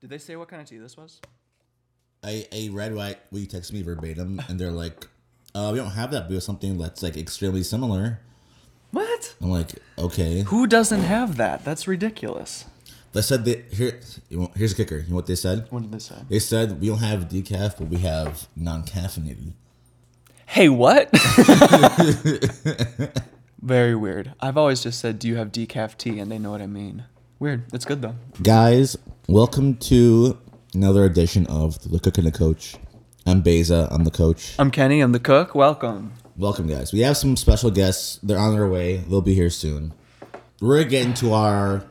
[0.00, 1.20] Did they say what kind of tea this was?
[2.24, 5.06] A I read what you texted me verbatim, and they're like,
[5.54, 8.20] uh, we don't have that, but something that's like extremely similar.
[8.92, 9.34] What?
[9.40, 10.42] I'm like, okay.
[10.42, 11.64] Who doesn't have that?
[11.64, 12.64] That's ridiculous.
[13.12, 14.00] They said that here.
[14.54, 14.98] Here's a kicker.
[14.98, 15.66] You know what they said?
[15.70, 16.16] What did they say?
[16.28, 19.52] They said we don't have decaf, but we have non-caffeinated.
[20.46, 21.10] Hey, what?
[23.60, 24.32] Very weird.
[24.40, 27.04] I've always just said, "Do you have decaf tea?" and they know what I mean.
[27.40, 27.72] Weird.
[27.72, 28.16] It's good though.
[28.42, 28.98] Guys,
[29.28, 30.36] welcome to
[30.74, 32.74] another edition of the Cook and the Coach.
[33.26, 33.86] I'm Beza.
[33.92, 34.56] I'm the coach.
[34.58, 35.00] I'm Kenny.
[35.00, 35.54] I'm the cook.
[35.54, 36.14] Welcome.
[36.36, 36.92] Welcome, guys.
[36.92, 38.18] We have some special guests.
[38.24, 38.96] They're on their way.
[38.96, 39.94] They'll be here soon.
[40.60, 41.84] We're getting to our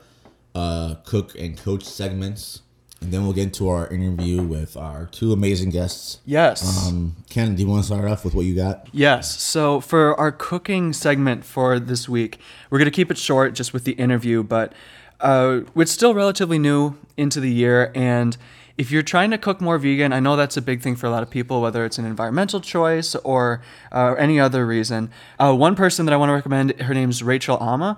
[0.54, 2.62] uh, cook and coach segments,
[3.00, 6.20] and then we'll get into our interview with our two amazing guests.
[6.26, 6.90] Yes.
[6.90, 8.90] Um, Ken, do you want to start off with what you got?
[8.92, 9.40] Yes.
[9.40, 12.38] So for our cooking segment for this week,
[12.70, 14.74] we're going to keep it short just with the interview, but
[15.20, 17.92] uh, it's still relatively new into the year.
[17.96, 18.38] And
[18.78, 21.10] if you're trying to cook more vegan, I know that's a big thing for a
[21.10, 25.10] lot of people, whether it's an environmental choice or uh, any other reason.
[25.40, 27.98] Uh, one person that I want to recommend, her name's Rachel Ama.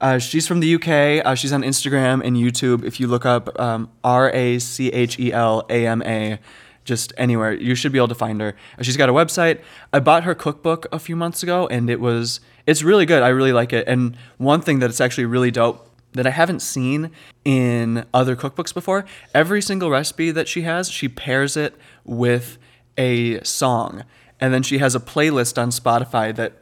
[0.00, 1.24] Uh, she's from the UK.
[1.24, 2.84] Uh, she's on Instagram and YouTube.
[2.84, 6.38] If you look up um, R A C H E L A M A,
[6.84, 7.52] just anywhere.
[7.52, 8.54] You should be able to find her.
[8.80, 9.60] She's got a website.
[9.92, 13.22] I bought her cookbook a few months ago and it was it's really good.
[13.22, 13.86] I really like it.
[13.86, 15.85] And one thing that it's actually really dope
[16.16, 17.10] that I haven't seen
[17.44, 22.58] in other cookbooks before, every single recipe that she has, she pairs it with
[22.98, 24.04] a song.
[24.40, 26.54] And then she has a playlist on Spotify that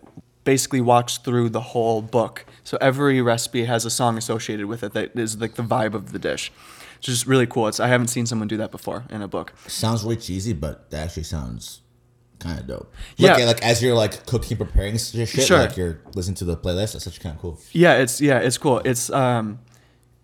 [0.44, 2.44] basically walks through the whole book.
[2.62, 6.12] So every recipe has a song associated with it that is like the vibe of
[6.12, 6.52] the dish.
[6.98, 7.66] It's just really cool.
[7.66, 9.52] It's I haven't seen someone do that before in a book.
[9.66, 11.80] Sounds really cheesy, but that actually sounds
[12.38, 12.92] kind of dope.
[13.16, 13.34] Yeah.
[13.36, 15.58] Like, like as you're like cooking, preparing shit, Sure.
[15.58, 16.92] like you're listening to the playlist.
[16.92, 17.60] That's such kind of cool.
[17.72, 18.80] Yeah, it's yeah, it's cool.
[18.84, 19.58] It's um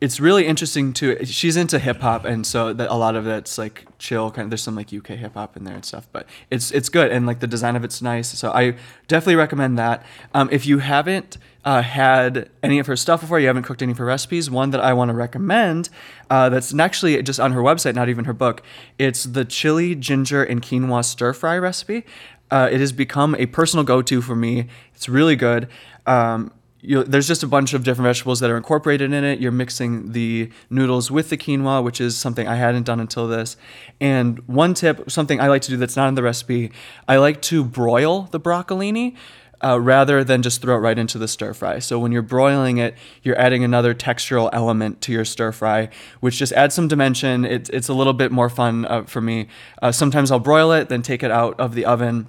[0.00, 3.58] it's really interesting to she's into hip hop and so that a lot of that's
[3.58, 6.26] like chill kind of there's some like UK hip hop in there and stuff, but
[6.50, 8.28] it's it's good and like the design of it's nice.
[8.28, 8.76] So I
[9.08, 10.04] definitely recommend that.
[10.32, 13.92] Um, if you haven't uh, had any of her stuff before, you haven't cooked any
[13.92, 15.91] of her recipes, one that I want to recommend
[16.30, 18.62] uh, that's actually just on her website, not even her book.
[18.98, 22.04] It's the chili, ginger, and quinoa stir fry recipe.
[22.50, 24.66] Uh, it has become a personal go-to for me.
[24.94, 25.69] It's really good.
[26.06, 26.52] Um,
[26.82, 29.41] there's just a bunch of different vegetables that are incorporated in it.
[29.41, 33.56] You're mixing the noodles with the quinoa, which is something I hadn't done until this.
[34.00, 36.72] And one tip, something I like to do that's not in the recipe,
[37.06, 39.16] I like to broil the broccolini.
[39.62, 41.78] Uh, rather than just throw it right into the stir fry.
[41.80, 45.90] So when you're broiling it, you're adding another textural element to your stir fry,
[46.20, 47.44] which just adds some dimension.
[47.44, 49.48] It, it's a little bit more fun uh, for me.
[49.82, 52.26] Uh, sometimes I'll broil it, then take it out of the oven,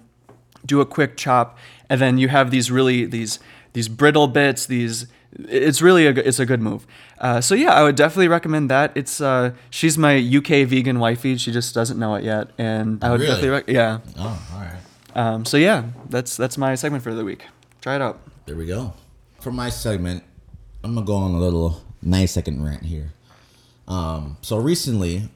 [0.65, 1.57] do a quick chop,
[1.89, 3.39] and then you have these really these
[3.73, 4.65] these brittle bits.
[4.65, 6.85] These it's really a, it's a good move.
[7.17, 8.91] Uh, so yeah, I would definitely recommend that.
[8.95, 11.37] It's uh, she's my UK vegan wifey.
[11.37, 13.31] She just doesn't know it yet, and I would Really?
[13.33, 13.99] definitely rec- yeah.
[14.17, 14.77] Oh, all right.
[15.13, 17.45] Um, so yeah, that's that's my segment for the week.
[17.81, 18.19] Try it out.
[18.45, 18.93] There we go.
[19.39, 20.23] For my segment,
[20.83, 23.13] I'm gonna go on a little nine second rant here.
[23.87, 25.29] Um, so recently,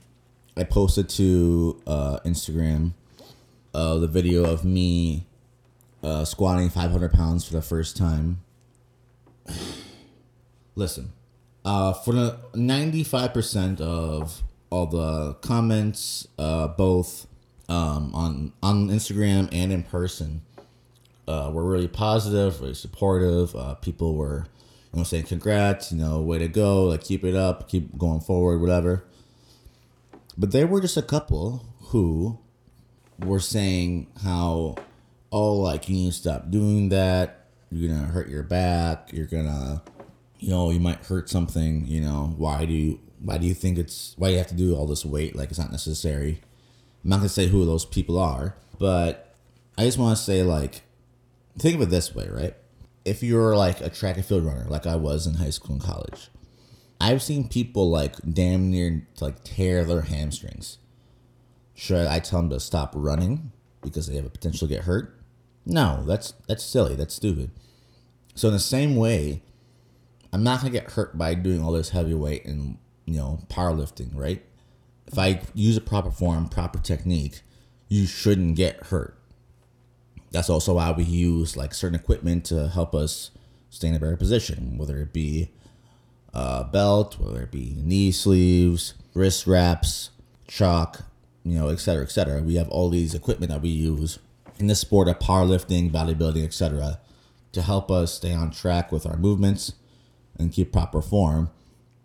[0.57, 2.91] I posted to uh, Instagram
[3.73, 5.25] uh, the video of me
[6.05, 8.41] uh, squatting 500 pounds for the first time.
[10.75, 11.13] Listen,
[11.63, 17.27] uh, for the 95% of all the comments, uh, both
[17.67, 20.41] um, on on Instagram and in person,
[21.27, 23.55] uh, were really positive, really supportive.
[23.55, 24.45] Uh, people were,
[24.93, 28.19] you know, saying congrats, you know, way to go, like keep it up, keep going
[28.19, 29.03] forward, whatever.
[30.37, 32.39] But there were just a couple who
[33.19, 34.75] were saying how,
[35.31, 37.47] oh, like you need to stop doing that.
[37.71, 39.11] You're gonna hurt your back.
[39.11, 39.83] You're gonna,
[40.39, 41.85] you know, you might hurt something.
[41.85, 44.55] You know, why do you, why do you think it's, why do you have to
[44.55, 45.35] do all this weight?
[45.35, 46.41] Like it's not necessary.
[47.03, 49.35] I'm not gonna say who those people are, but
[49.77, 50.83] I just want to say like
[51.57, 52.55] think of it this way, right?
[53.03, 55.83] If you're like a track and field runner, like I was in high school and
[55.83, 56.29] college,
[56.99, 60.77] I've seen people like damn near like tear their hamstrings.
[61.73, 63.51] Should I tell them to stop running
[63.85, 65.19] because they have a potential to get hurt?
[65.65, 66.95] No, that's that's silly.
[66.95, 67.51] That's stupid.
[68.35, 69.41] So in the same way,
[70.33, 74.09] I'm not gonna get hurt by doing all this heavy weight and you know powerlifting,
[74.13, 74.43] right?
[75.07, 77.41] If I use a proper form, proper technique,
[77.87, 79.17] you shouldn't get hurt
[80.35, 83.31] that's also why we use like certain equipment to help us
[83.69, 85.49] stay in a better position, whether it be
[86.33, 90.09] a belt, whether it be knee sleeves, wrist wraps,
[90.47, 91.03] chalk,
[91.45, 92.41] you know, et cetera, et cetera.
[92.41, 94.19] We have all these equipment that we use
[94.59, 96.99] in the sport of powerlifting, bodybuilding, et cetera,
[97.53, 99.73] to help us stay on track with our movements
[100.37, 101.49] and keep proper form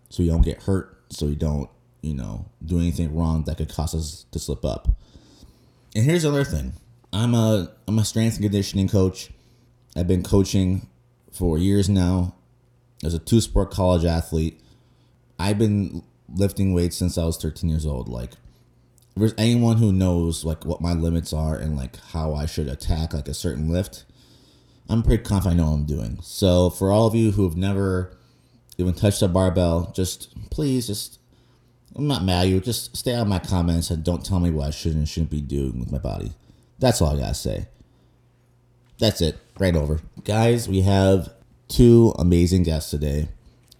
[0.09, 1.69] so you don't get hurt, so you don't
[2.03, 4.89] you know, do anything wrong that could cause us to slip up.
[5.95, 6.73] And here's another thing.
[7.13, 9.31] I'm a I'm a strength and conditioning coach.
[9.97, 10.89] I've been coaching
[11.33, 12.35] for years now.
[13.03, 14.61] As a two sport college athlete,
[15.39, 18.09] I've been lifting weights since I was 13 years old.
[18.09, 18.33] Like,
[19.21, 23.15] there's anyone who knows like what my limits are and like how I should attack
[23.15, 24.05] like a certain lift,
[24.89, 26.19] I'm pretty confident I know what I'm doing.
[26.23, 28.17] So for all of you who have never
[28.79, 31.19] even touched a barbell, just please just
[31.97, 32.61] I'm not mad at you.
[32.61, 35.31] Just stay out of my comments and don't tell me what I should and shouldn't
[35.31, 36.33] be doing with my body.
[36.79, 37.67] That's all I gotta say.
[38.99, 39.39] That's it.
[39.59, 40.69] Right over, guys.
[40.69, 41.33] We have
[41.69, 43.29] two amazing guests today.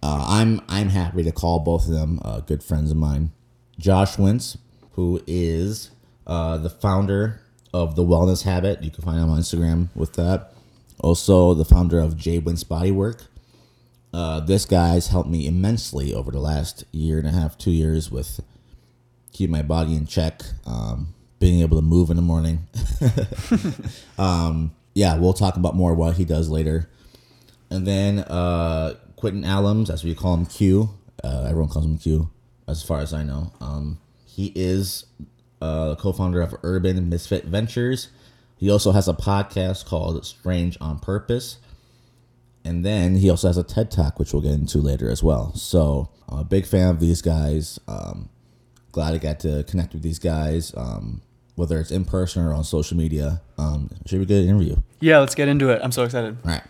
[0.03, 3.31] Uh, I'm I'm happy to call both of them uh, good friends of mine.
[3.77, 4.57] Josh Wentz,
[4.93, 5.91] who is
[6.27, 7.41] uh, the founder
[7.73, 8.83] of the Wellness Habit.
[8.83, 10.53] You can find him on Instagram with that.
[10.99, 13.25] Also, the founder of J Wentz Bodywork.
[14.13, 18.11] Uh, this guy's helped me immensely over the last year and a half, two years
[18.11, 18.41] with
[19.31, 22.67] keep my body in check, um, being able to move in the morning.
[24.17, 26.89] um, yeah, we'll talk about more what he does later.
[27.69, 30.89] And then uh, Quentin Allums, as we call him Q.
[31.23, 32.29] Uh, everyone calls him Q,
[32.67, 33.53] as far as I know.
[33.61, 33.99] Um,
[34.31, 35.05] he is
[35.61, 38.07] uh, co-founder of Urban Misfit Ventures.
[38.55, 41.57] He also has a podcast called Strange on Purpose.
[42.63, 45.53] And then he also has a TED Talk, which we'll get into later as well.
[45.55, 47.79] So I'm a big fan of these guys.
[47.87, 48.29] Um,
[48.91, 51.21] glad I got to connect with these guys, um,
[51.55, 53.41] whether it's in person or on social media.
[53.57, 54.77] Um, should be a good interview.
[54.99, 55.81] Yeah, let's get into it.
[55.83, 56.37] I'm so excited.
[56.45, 56.63] All right.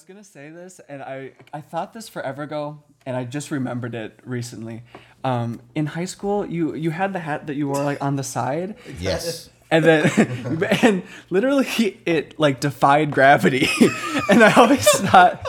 [0.00, 3.50] I was gonna say this, and I I thought this forever ago, and I just
[3.50, 4.82] remembered it recently.
[5.24, 8.22] Um, in high school, you you had the hat that you wore like on the
[8.24, 9.50] side, Yes.
[9.70, 13.68] and then and literally it like defied gravity,
[14.30, 15.46] and I always thought,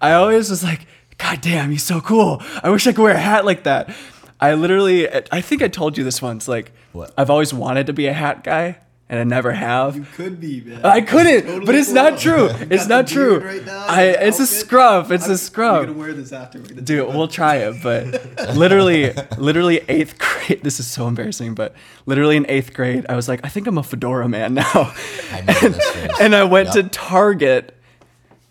[0.00, 2.42] I always was like, God damn, he's so cool.
[2.64, 3.94] I wish I could wear a hat like that.
[4.40, 6.48] I literally, I think I told you this once.
[6.48, 7.14] Like, What?
[7.16, 9.96] I've always wanted to be a hat guy, and I never have.
[9.96, 10.80] You could be, man.
[10.84, 12.48] I couldn't, Totally but it's pull not true.
[12.70, 13.38] It's not true.
[13.40, 14.58] Right now, I, the it's a outfit.
[14.58, 15.12] scrub.
[15.12, 15.76] It's a I'm- scrub.
[15.76, 16.58] You're gonna wear this after.
[16.58, 17.14] We're gonna Dude, do it.
[17.14, 20.60] we'll try it, but literally, literally eighth grade.
[20.62, 21.74] This is so embarrassing, but
[22.06, 24.92] literally in eighth grade, I was like, I think I'm a fedora man now,
[25.32, 26.84] I know this and I went Yep.
[26.84, 27.73] to Target,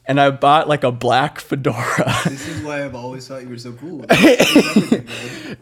[0.05, 2.13] and I bought like a black fedora.
[2.33, 4.05] This is why I've always thought you were so cool.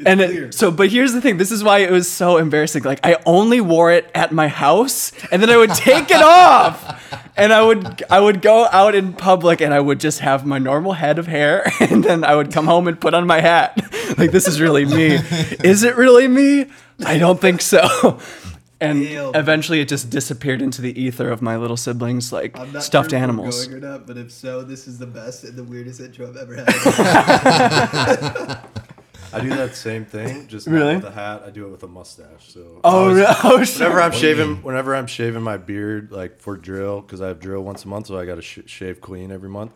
[0.06, 1.38] And it, so, but here's the thing.
[1.38, 2.84] This is why it was so embarrassing.
[2.84, 7.32] Like I only wore it at my house, and then I would take it off,
[7.38, 10.58] and I would I would go out in public, and I would just have my
[10.58, 13.78] normal head of hair, and then I would come home and put on my hat.
[14.18, 15.20] Like this is really me.
[15.64, 16.68] Is it really me?
[17.06, 18.20] I don't think so.
[18.82, 19.36] And Damn.
[19.36, 23.12] eventually, it just disappeared into the ether of my little siblings, like I'm not stuffed
[23.12, 23.68] sure if we're animals.
[23.68, 26.36] Going or not, but if so, this is the best and the weirdest intro I've
[26.38, 26.66] ever had.
[29.34, 30.96] I do that same thing, just Really?
[30.96, 31.44] not with a hat.
[31.46, 32.52] I do it with a mustache.
[32.52, 33.36] So Oh, I always- really?
[33.44, 33.80] oh, shit.
[33.80, 34.46] Whenever I'm What do you mean?
[34.48, 37.88] shaving, whenever I'm shaving my beard, like for drill, because I have drill once a
[37.88, 39.72] month, so I got to sh- shave clean every month.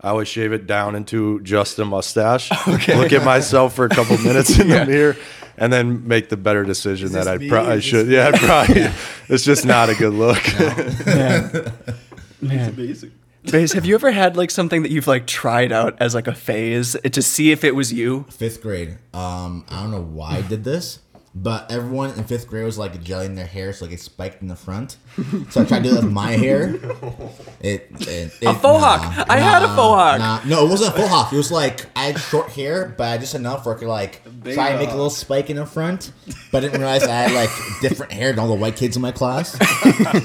[0.00, 2.50] I always shave it down into just a mustache.
[2.88, 5.16] Look at myself for a couple minutes in the mirror,
[5.56, 7.48] and then make the better decision that I, me?
[7.48, 8.06] pro- I should.
[8.06, 8.88] this Yeah, probably.
[9.28, 10.42] it's just not a good look.
[11.06, 11.72] Man.
[12.40, 12.68] Man.
[12.74, 13.12] Amazing.
[13.50, 16.34] Base, have you ever had like something that you've like tried out as like a
[16.34, 18.24] phase to see if it was you?
[18.28, 18.98] fifth grade.
[19.14, 20.98] Um, I don't know why I did this,
[21.42, 24.48] but everyone in fifth grade was like gelling their hair, so like it spiked in
[24.48, 24.96] the front.
[25.50, 26.78] So I tried to do that with my hair.
[27.58, 29.26] It, it, it A faux hawk.
[29.28, 30.18] I had a faux hawk.
[30.20, 31.32] Nah, no, it wasn't a faux hawk.
[31.32, 33.88] It was like I had short hair, but I had just enough where I could
[33.88, 36.12] like big try and make a little spike in the front.
[36.52, 37.50] But I didn't realize I had like
[37.80, 39.58] different hair than all the white kids in my class.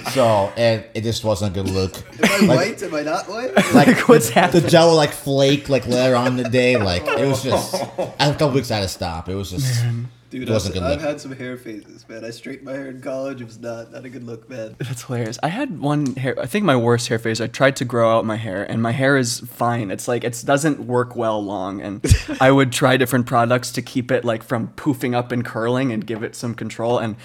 [0.14, 1.96] so and it just wasn't a good look.
[2.22, 2.84] Am I white?
[2.84, 3.52] Am I not white?
[3.74, 4.64] Like What's the, happening?
[4.64, 6.78] the gel would like flake like later on in the day.
[6.78, 9.30] Like it was just after a couple weeks I had to stop.
[9.30, 9.84] It was just
[10.32, 12.24] Dude, It I've, good I've had some hair phases, man.
[12.24, 13.42] I straightened my hair in college.
[13.42, 14.76] It was not not a good look, man.
[14.80, 15.38] That's hilarious.
[15.44, 16.40] I had one hair.
[16.40, 17.42] I think my worst hair phase.
[17.42, 19.92] I tried to grow out my hair, and my hair is fine.
[19.92, 22.02] It's like it doesn't work well long, and
[22.40, 26.08] I would try different products to keep it like from poofing up and curling and
[26.08, 26.98] give it some control.
[26.98, 27.18] And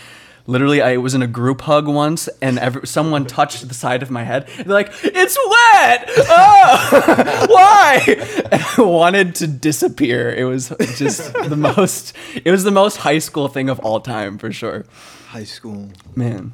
[0.47, 4.11] literally, I was in a group hug once, and every, someone touched the side of
[4.11, 4.47] my head.
[4.57, 6.05] They're like, "It's wet!
[6.29, 8.03] Oh, why?"
[8.53, 10.31] And I wanted to disappear.
[10.33, 12.15] It was just the most.
[12.45, 14.85] It was the most high school thing of all time for sure,
[15.29, 15.91] High school.
[16.15, 16.53] man.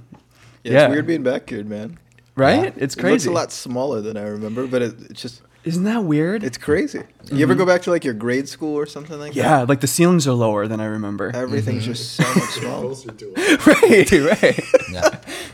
[0.62, 0.84] Yeah, Yeah.
[0.86, 1.98] it's weird being back here, man.
[2.34, 2.72] Right?
[2.76, 6.04] It's It looks a lot smaller than I remember, but it, it's just Isn't that
[6.04, 6.42] weird?
[6.42, 7.02] it's crazy.
[7.30, 7.60] You ever mm-hmm.
[7.60, 9.38] go back to like your grade school or something like that?
[9.38, 11.30] yeah, like the ceilings are lower than I remember.
[11.34, 12.38] Everything's just so mm-hmm.
[12.40, 12.82] much smaller.
[12.82, 13.66] Closer to it.
[13.66, 14.64] right, right.
[14.90, 15.18] yeah.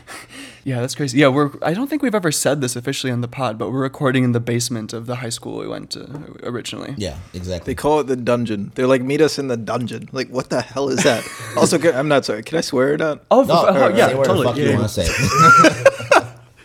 [0.63, 1.17] Yeah, that's crazy.
[1.17, 1.51] Yeah, we're.
[1.63, 4.33] I don't think we've ever said this officially on the pod, but we're recording in
[4.33, 6.93] the basement of the high school we went to originally.
[6.97, 7.73] Yeah, exactly.
[7.73, 8.71] They call it the dungeon.
[8.75, 10.09] They're like, meet us in the dungeon.
[10.11, 11.27] Like, what the hell is that?
[11.57, 12.43] also, can, I'm not sorry.
[12.43, 13.23] Can I swear or not?
[13.31, 14.45] Oh, No, f- oh, say yeah, whatever the totally.
[14.45, 14.75] fuck Yeah, you yeah.
[14.75, 16.05] want to say.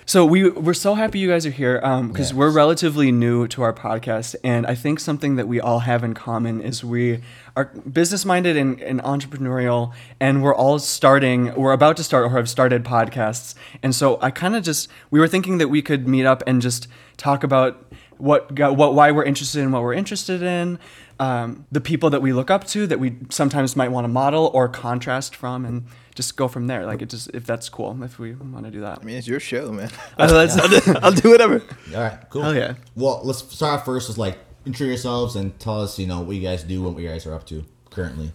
[0.06, 2.34] So we we're so happy you guys are here because Yes.
[2.34, 6.12] we're relatively new to our podcast, and I think something that we all have in
[6.12, 7.20] common is we
[7.56, 11.54] are business minded and, and entrepreneurial, and we're all starting.
[11.54, 15.20] We're about to start or have started podcasts, and so I kind of just we
[15.20, 19.10] were thinking that we could meet up and just talk about what got, what why
[19.10, 20.78] we're interested in what we're interested in.
[21.18, 24.50] Um, the people that we look up to that we sometimes might want to model
[24.52, 28.18] or contrast from and just go from there like it just if that's cool if
[28.18, 29.90] we want to do that I mean, it's your show, man.
[30.18, 31.62] Uh, let's- I'll, do, I'll do whatever.
[31.94, 32.42] All right, cool.
[32.42, 32.74] Hell yeah.
[32.94, 36.36] Well, let's start off first with like introduce yourselves and tell us, you know, what
[36.36, 38.32] you guys do and what you guys are up to currently.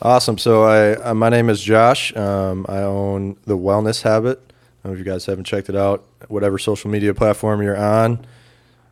[0.00, 0.38] Awesome.
[0.38, 2.16] So I, uh, my name is Josh.
[2.16, 4.38] Um, I own the Wellness Habit.
[4.48, 6.04] I don't know if you guys haven't checked it out.
[6.28, 8.24] Whatever social media platform you're on,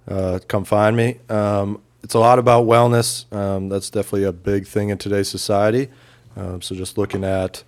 [0.09, 1.19] uh, come find me.
[1.28, 3.33] Um, it's a lot about wellness.
[3.35, 5.88] Um, that's definitely a big thing in today's society.
[6.37, 7.62] Um, so just looking at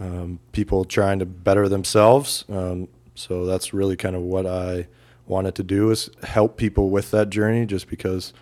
[0.00, 2.44] um, people trying to better themselves.
[2.48, 4.88] Um, so that's really kind of what I
[5.26, 7.66] wanted to do is help people with that journey.
[7.66, 8.32] Just because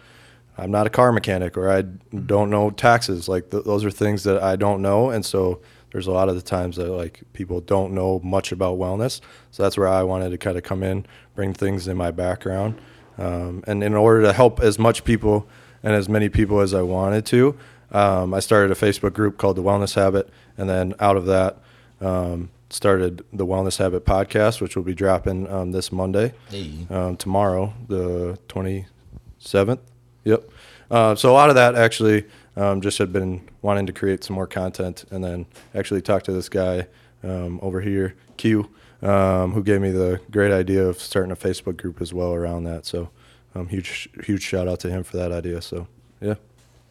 [0.57, 3.29] I'm not a car mechanic or I don't know taxes.
[3.29, 5.61] Like th- those are things that I don't know, and so
[5.93, 9.21] there's a lot of the times that like people don't know much about wellness.
[9.50, 12.81] So that's where I wanted to kind of come in, bring things in my background,
[13.19, 15.49] um, and in order to help as much people
[15.83, 17.57] and as many people as I wanted to,
[17.93, 21.59] um, I started a Facebook group called the Wellness Habit, and then out of that.
[22.00, 26.87] Um, started the Wellness Habit podcast, which will be dropping um, this Monday Hey.
[26.91, 29.79] um, tomorrow, the 27th.
[30.25, 30.50] Yep.
[30.91, 34.35] Uh, so a lot of that actually um, just had been wanting to create some
[34.35, 36.87] more content and then actually talk to this guy
[37.23, 38.69] um, over here, Q,
[39.03, 42.65] um, who gave me the great idea of starting a Facebook group as well around
[42.65, 42.85] that.
[42.85, 43.09] So
[43.55, 45.62] um, huge, huge shout out to him for that idea.
[45.62, 45.88] So
[46.21, 46.35] yeah.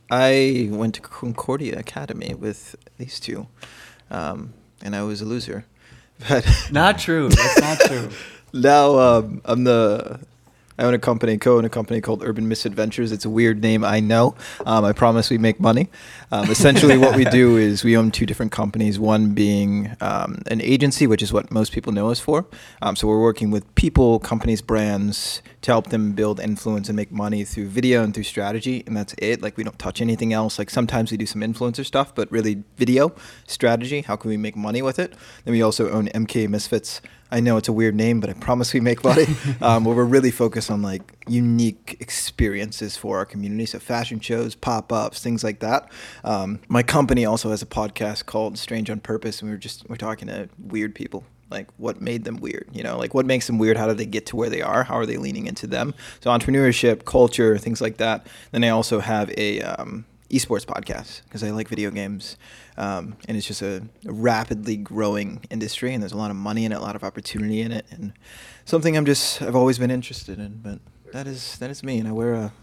[0.10, 3.48] I went to Concordia Academy with these two,
[4.10, 5.66] um, and I was a loser.
[6.28, 7.30] But Not true.
[7.30, 8.10] That's not true.
[8.54, 10.20] now um, I'm the
[10.78, 13.12] I own a company, co-own a company called Urban Misfit Ventures.
[13.12, 14.36] It's a weird name, I know.
[14.66, 15.90] Um, I promise we make money.
[16.32, 19.00] Um, essentially, what we do is we own two different companies.
[19.00, 22.46] One being um, an agency, which is what most people know us for.
[22.82, 27.12] Um, so we're working with people, companies, brands to help them build influence and make
[27.12, 29.42] money through video and through strategy, and that's it.
[29.42, 30.60] Like we don't touch anything else.
[30.60, 33.14] Like sometimes we do some influencer stuff, but really video
[33.48, 34.02] strategy.
[34.02, 35.14] How can we make money with it?
[35.44, 37.02] Then we also own MK Misfits.
[37.32, 39.26] I know it's a weird name, but I promise we make money.
[39.62, 44.56] um, where we're really focused on like unique experiences for our community, so fashion shows,
[44.56, 45.92] pop ups, things like that.
[46.24, 49.88] Um, my company also has a podcast called Strange on Purpose, and we were just
[49.90, 51.24] we're talking to weird people.
[51.50, 52.98] Like what made them weird, you know?
[52.98, 53.78] Like what makes them weird?
[53.78, 54.84] How do they get to where they are?
[54.84, 55.94] How are they leaning into them?
[56.20, 58.28] So entrepreneurship, culture, things like that.
[58.52, 62.38] Then I also have a um, esports podcast because I like video games,
[62.78, 66.66] um, and it's just a, a rapidly growing industry, and there's a lot of money
[66.66, 68.14] in it, a lot of opportunity in it, and
[68.66, 70.60] something I'm just I've always been interested in.
[70.64, 70.80] But
[71.14, 72.54] that is that is me, and I wear a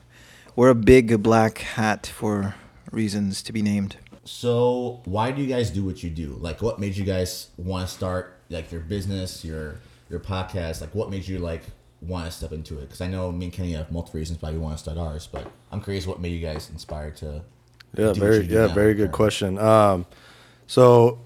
[0.57, 2.55] wear a big black hat for
[2.91, 3.97] reasons to be named.
[4.25, 6.37] So, why do you guys do what you do?
[6.41, 9.77] Like, what made you guys want to start like your business, your
[10.09, 10.81] your podcast?
[10.81, 11.63] Like, what made you like
[12.07, 12.83] want to step into it?
[12.83, 15.29] Because I know me and Kenny have multiple reasons why we want to start ours,
[15.31, 17.43] but I'm curious what made you guys inspired to.
[17.97, 19.59] Yeah, very yeah, very good question.
[19.59, 20.07] Um,
[20.67, 21.21] so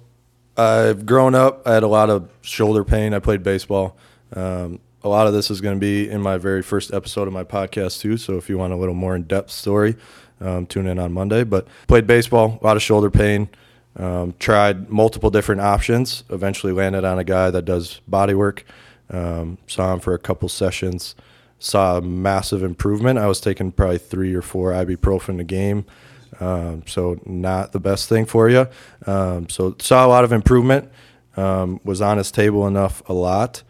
[0.57, 1.67] I've grown up.
[1.67, 3.15] I had a lot of shoulder pain.
[3.15, 3.97] I played baseball.
[4.35, 7.33] Um, a lot of this is going to be in my very first episode of
[7.33, 8.17] my podcast too.
[8.17, 9.97] So if you want a little more in depth story,
[10.41, 11.45] um, tune in on Monday.
[11.45, 13.49] But played baseball, a lot of shoulder pain.
[13.97, 16.25] Um, tried multiple different options.
[16.31, 18.65] Eventually landed on a guy that does body work.
[19.11, 21.15] Um, saw him for a couple sessions.
[21.59, 23.19] Saw a massive improvement.
[23.19, 25.87] I was taking probably three or four ibuprofen a game.
[26.41, 28.69] Um, so not the best thing for you.
[29.07, 30.91] Um, so saw a lot of improvement.
[31.37, 33.62] Um, was on his table enough a lot.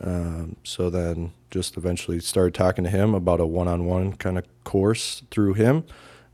[0.00, 5.22] Um, so then just eventually started talking to him about a one-on-one kind of course
[5.30, 5.84] through him,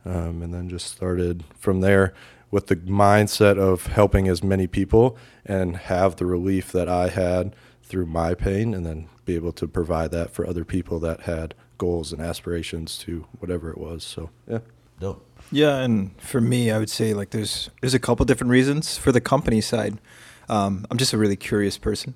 [0.05, 2.13] um, and then just started from there
[2.51, 5.17] with the mindset of helping as many people
[5.47, 7.55] and have the relief that I had
[7.93, 11.55] through my pain, and then be able to provide that for other people that had
[11.77, 14.03] goals and aspirations to whatever it was.
[14.03, 14.61] So yeah.
[14.99, 15.27] Dope.
[15.51, 19.13] Yeah, and for me, I would say like there's there's a couple different reasons for
[19.13, 19.99] the company side.
[20.49, 22.15] Um, I'm just a really curious person.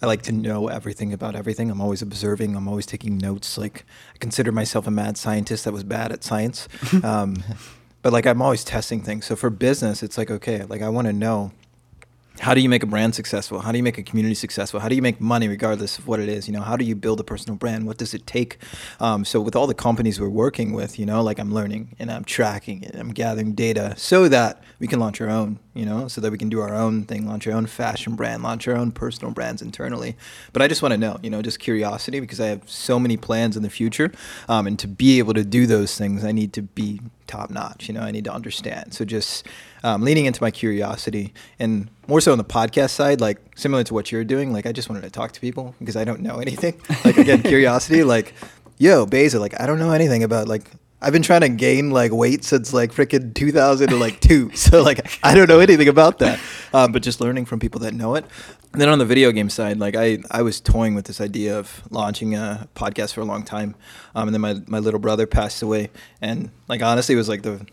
[0.00, 1.70] I like to know everything about everything.
[1.70, 2.56] I'm always observing.
[2.56, 3.58] I'm always taking notes.
[3.58, 6.68] Like I consider myself a mad scientist that was bad at science,
[7.04, 7.42] um,
[8.00, 9.26] but like I'm always testing things.
[9.26, 11.52] So for business, it's like okay, like I want to know
[12.38, 13.60] how do you make a brand successful?
[13.60, 14.80] How do you make a community successful?
[14.80, 16.46] How do you make money regardless of what it is?
[16.46, 17.86] You know, how do you build a personal brand?
[17.86, 18.58] What does it take?
[19.00, 22.10] Um, so with all the companies we're working with, you know, like I'm learning and
[22.10, 26.08] I'm tracking it, I'm gathering data so that we can launch our own, you know,
[26.08, 28.74] so that we can do our own thing, launch our own fashion brand, launch our
[28.74, 30.16] own personal brands internally.
[30.52, 33.16] But I just want to know, you know, just curiosity because I have so many
[33.16, 34.10] plans in the future,
[34.48, 37.86] um, and to be able to do those things, I need to be top notch.
[37.86, 38.92] You know, I need to understand.
[38.92, 39.46] So just
[39.84, 43.94] um, leaning into my curiosity and more so on the podcast side, like similar to
[43.94, 44.52] what you're doing.
[44.52, 46.80] Like I just wanted to talk to people because I don't know anything.
[47.04, 48.02] Like again, curiosity.
[48.02, 48.34] Like,
[48.78, 50.64] yo, Beza, like I don't know anything about like.
[51.00, 54.50] I've been trying to gain like weight since like freaking 2000 like two.
[54.58, 56.40] So like I don't know anything about that.
[56.72, 58.24] Um, but just learning from people that know it.
[58.72, 61.58] And then on the video game side, like I, I was toying with this idea
[61.58, 63.76] of launching a podcast for a long time.
[64.14, 65.90] Um, and then my, my little brother passed away.
[66.20, 67.64] And like honestly, it was like the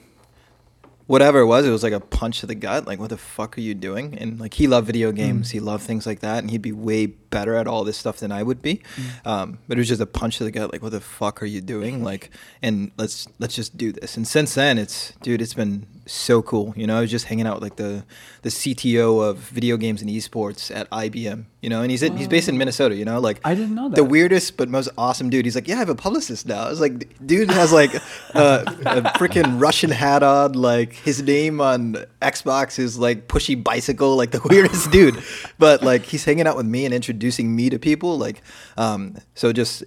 [1.07, 2.88] whatever it was, it was like a punch to the gut.
[2.88, 4.17] Like, what the fuck are you doing?
[4.17, 5.50] And like, he loved video games.
[5.50, 5.51] Mm.
[5.51, 8.31] He loved things like that, and he'd be way better at all this stuff than
[8.31, 8.81] I would be.
[8.95, 9.27] Mm.
[9.27, 10.71] Um, but it was just a punch to the gut.
[10.71, 12.03] Like, what the fuck are you doing?
[12.03, 12.31] Like,
[12.62, 14.17] and let's let's just do this.
[14.17, 16.74] And since then, it's dude, it's been so cool.
[16.77, 18.05] You know, I was just hanging out with like the
[18.43, 21.45] the CTO of video games and esports at IBM.
[21.62, 22.95] You know, and he's in, he's based in Minnesota.
[22.95, 23.95] You know, like I didn't know that.
[23.95, 25.45] The weirdest but most awesome dude.
[25.45, 26.65] He's like, yeah, I have a publicist now.
[26.65, 28.00] I was like, dude has like a,
[28.35, 30.53] a freaking Russian hat on.
[30.53, 34.15] Like his name on Xbox is like pushy bicycle.
[34.15, 35.21] Like the weirdest dude.
[35.57, 38.17] But like he's hanging out with me and introducing me to people.
[38.17, 38.43] Like,
[38.77, 39.83] um, so just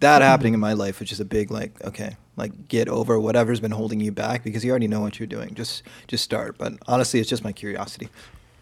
[0.00, 3.60] that happening in my life which is a big like, okay, like get over whatever's
[3.60, 5.54] been holding you back because you already know what you're doing.
[5.54, 6.58] Just just start.
[6.58, 8.08] But honestly, it's just my curiosity,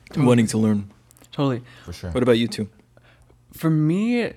[0.08, 0.26] totally.
[0.26, 0.90] wanting to learn.
[1.32, 1.62] Totally.
[1.84, 2.10] For sure.
[2.10, 2.68] What about you two?
[3.52, 4.32] For me,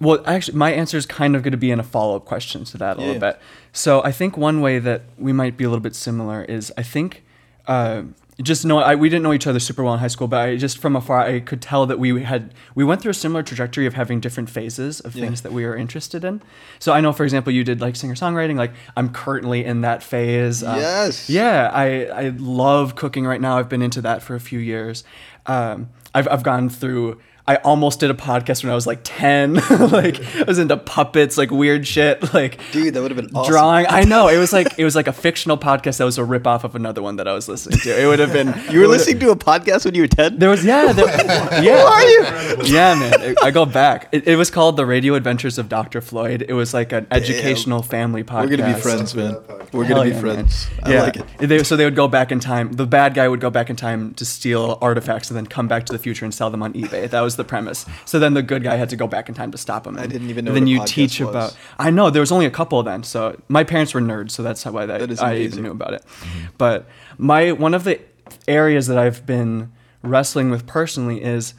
[0.00, 2.64] well, actually, my answer is kind of going to be in a follow up question
[2.64, 3.06] to that a yeah.
[3.06, 3.40] little bit.
[3.72, 6.82] So I think one way that we might be a little bit similar is I
[6.82, 7.22] think.
[7.66, 8.04] Uh,
[8.42, 10.56] just know I, we didn't know each other super well in high school, but I
[10.56, 13.86] just from afar I could tell that we had we went through a similar trajectory
[13.86, 16.42] of having different phases of things that we were interested in.
[16.78, 18.56] So I know, for example, you did like singer songwriting.
[18.56, 20.62] Like I'm currently in that phase.
[20.62, 21.30] Um, yes.
[21.30, 23.56] Yeah, I I love cooking right now.
[23.56, 25.02] I've been into that for a few years.
[25.46, 29.54] Um, I've I've gone through I almost did a podcast when I was like 10.
[29.92, 33.52] like I was into puppets, like weird shit, like Dude, that would have been awesome.
[33.52, 33.86] Drawing.
[33.88, 34.26] I know.
[34.26, 36.74] It was like it was like a fictional podcast that was a rip off of
[36.74, 38.02] another one that I was listening to.
[38.02, 40.40] It would have been You were listening to a podcast when you were 10?
[40.40, 41.06] There was yeah, there,
[41.62, 41.80] yeah.
[41.80, 42.64] Who are you?
[42.64, 43.36] Yeah, man.
[43.40, 44.08] I go back.
[44.10, 46.00] It, it, was called The Radio Adventures of Dr.
[46.00, 46.44] Floyd.
[46.48, 47.22] It was like an Damn.
[47.22, 48.50] educational family podcast.
[48.50, 49.36] We're going to be friends, man.
[49.72, 50.66] We're going to be yeah, friends.
[50.70, 50.80] Man.
[50.82, 51.02] I yeah.
[51.02, 51.48] like it.
[51.48, 52.72] They, so they would go back in time.
[52.72, 55.86] The bad guy would go back in time to steal artifacts and then come back
[55.86, 57.08] to the future and sell them on eBay.
[57.08, 57.86] That was the premise.
[58.04, 59.98] So then the good guy had to go back in time to stop him.
[59.98, 60.52] I didn't even know.
[60.52, 61.28] then you teach was.
[61.28, 61.56] about.
[61.78, 63.02] I know there was only a couple then.
[63.02, 66.02] So my parents were nerds, so that's why that, that I even knew about it.
[66.02, 66.46] Mm-hmm.
[66.58, 66.86] But
[67.18, 68.00] my one of the
[68.48, 69.72] areas that I've been
[70.02, 71.54] wrestling with personally is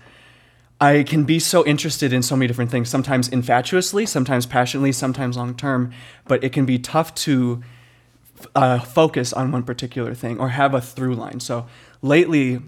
[0.80, 2.90] I can be so interested in so many different things.
[2.90, 5.92] Sometimes infatuously, sometimes passionately, sometimes long term.
[6.26, 7.64] But it can be tough to
[8.56, 11.40] uh, focus on one particular thing or have a through line.
[11.40, 11.68] So
[12.02, 12.62] lately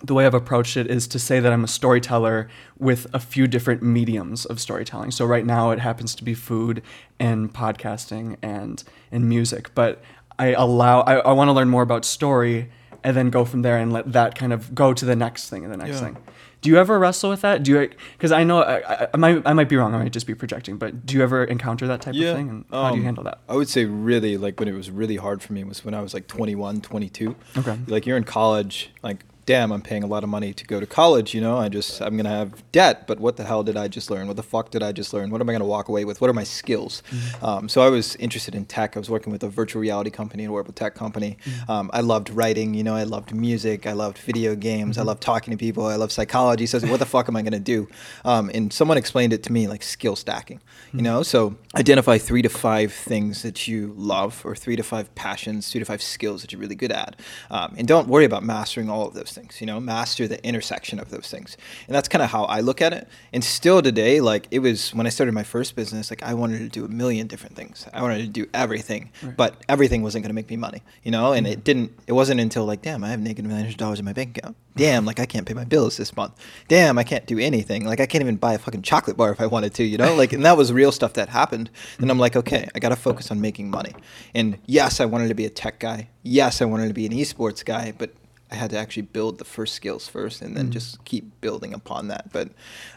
[0.00, 3.46] the way I've approached it is to say that I'm a storyteller with a few
[3.46, 5.10] different mediums of storytelling.
[5.10, 6.82] So right now it happens to be food
[7.18, 10.00] and podcasting and and music, but
[10.38, 12.70] I allow I, I want to learn more about story
[13.02, 15.64] and then go from there and let that kind of go to the next thing
[15.64, 16.00] and the next yeah.
[16.00, 16.16] thing.
[16.60, 17.62] Do you ever wrestle with that?
[17.62, 19.94] Do you because I know I, I, might I might be wrong.
[19.94, 20.76] I might just be projecting.
[20.76, 22.30] But do you ever encounter that type yeah.
[22.30, 22.48] of thing?
[22.48, 23.38] And how um, do you um, handle that?
[23.48, 26.02] I would say really like when it was really hard for me was when I
[26.02, 27.36] was like 21, 22.
[27.58, 27.78] Okay.
[27.86, 30.84] Like you're in college, like damn, I'm paying a lot of money to go to
[30.84, 31.32] college.
[31.32, 33.06] You know, I just I'm gonna have debt.
[33.06, 34.26] But what the hell did I just learn?
[34.26, 35.30] What the fuck did I just learn?
[35.30, 36.20] What am I gonna walk away with?
[36.20, 37.02] What are my skills?
[37.10, 37.44] Mm-hmm.
[37.44, 38.94] Um, so I was interested in tech.
[38.94, 41.38] I was working with a virtual reality company, a wearable tech company.
[41.44, 41.70] Mm-hmm.
[41.70, 42.74] Um, I loved writing.
[42.74, 43.86] You know, I loved music.
[43.86, 44.96] I loved video games.
[44.96, 45.00] Mm-hmm.
[45.00, 45.86] I loved talking to people.
[45.86, 46.66] I love psychology.
[46.66, 47.88] So what the fuck am I gonna do?
[48.26, 50.60] Um, and someone explained it to me like skill stacking.
[50.92, 51.04] You mm-hmm.
[51.04, 55.72] know, so identify three to five things that you love, or three to five passions,
[55.72, 57.16] three to five skills that you're really good at,
[57.50, 59.37] um, and don't worry about mastering all of those things.
[59.60, 61.56] You know, master the intersection of those things.
[61.86, 63.08] And that's kind of how I look at it.
[63.32, 66.58] And still today, like it was when I started my first business, like I wanted
[66.58, 67.86] to do a million different things.
[67.92, 69.36] I wanted to do everything, right.
[69.36, 71.32] but everything wasn't going to make me money, you know?
[71.32, 71.52] And mm-hmm.
[71.52, 74.56] it didn't, it wasn't until like, damn, I have negative $900 in my bank account.
[74.76, 76.34] Damn, like I can't pay my bills this month.
[76.68, 77.84] Damn, I can't do anything.
[77.84, 80.14] Like I can't even buy a fucking chocolate bar if I wanted to, you know?
[80.14, 81.70] Like, and that was real stuff that happened.
[81.98, 83.94] And I'm like, okay, I got to focus on making money.
[84.34, 86.08] And yes, I wanted to be a tech guy.
[86.22, 88.12] Yes, I wanted to be an esports guy, but
[88.50, 90.70] I had to actually build the first skills first, and then mm.
[90.70, 92.32] just keep building upon that.
[92.32, 92.48] But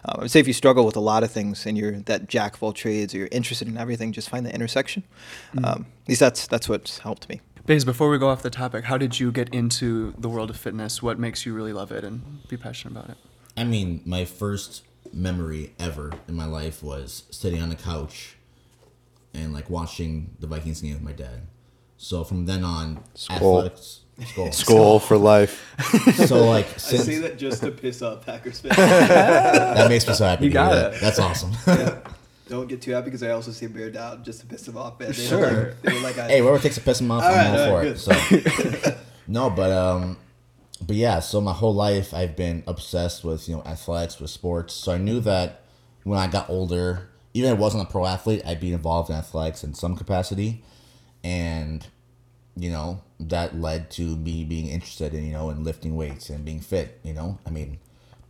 [0.05, 2.27] um, I would say if you struggle with a lot of things and you're that
[2.27, 5.03] jack of all trades, or you're interested in everything, just find the intersection.
[5.55, 5.65] Mm.
[5.65, 7.41] Um, at least that's that's what's helped me.
[7.65, 10.57] Baze, before we go off the topic, how did you get into the world of
[10.57, 11.03] fitness?
[11.03, 13.17] What makes you really love it and be passionate about it?
[13.55, 14.83] I mean, my first
[15.13, 18.37] memory ever in my life was sitting on the couch
[19.33, 21.41] and like watching the Vikings game with my dad.
[21.97, 23.35] So from then on, Skol.
[23.35, 24.47] athletics, skol.
[24.65, 25.67] Skol for life.
[26.27, 28.75] So like I since say that just to piss off Packers fans.
[28.77, 30.45] that makes me so happy.
[30.45, 30.93] You to hear got that.
[30.93, 31.01] it.
[31.01, 31.51] That's awesome.
[32.47, 34.77] Don't get too happy because I also see a Bear down just to piss them
[34.77, 35.09] off, man.
[35.09, 35.39] They Sure.
[35.39, 37.35] Were like, they were like, I, hey, whoever takes a piss him off, All I'm
[37.35, 38.83] right, all all for right, it.
[38.93, 40.17] So no, but um,
[40.85, 41.19] but yeah.
[41.19, 44.73] So my whole life I've been obsessed with you know athletics, with sports.
[44.73, 45.61] So I knew that
[46.03, 49.15] when I got older, even if I wasn't a pro athlete, I'd be involved in
[49.15, 50.63] athletics in some capacity,
[51.23, 51.87] and
[52.55, 56.45] you know that led to me being interested in you know in lifting weights and
[56.45, 56.99] being fit.
[57.03, 57.79] You know, I mean,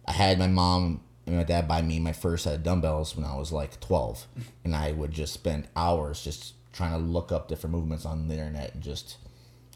[0.06, 3.26] I had my mom and my dad buy me my first set of dumbbells when
[3.26, 4.28] I was like 12.
[4.64, 8.34] And I would just spend hours just trying to look up different movements on the
[8.34, 9.18] internet and just,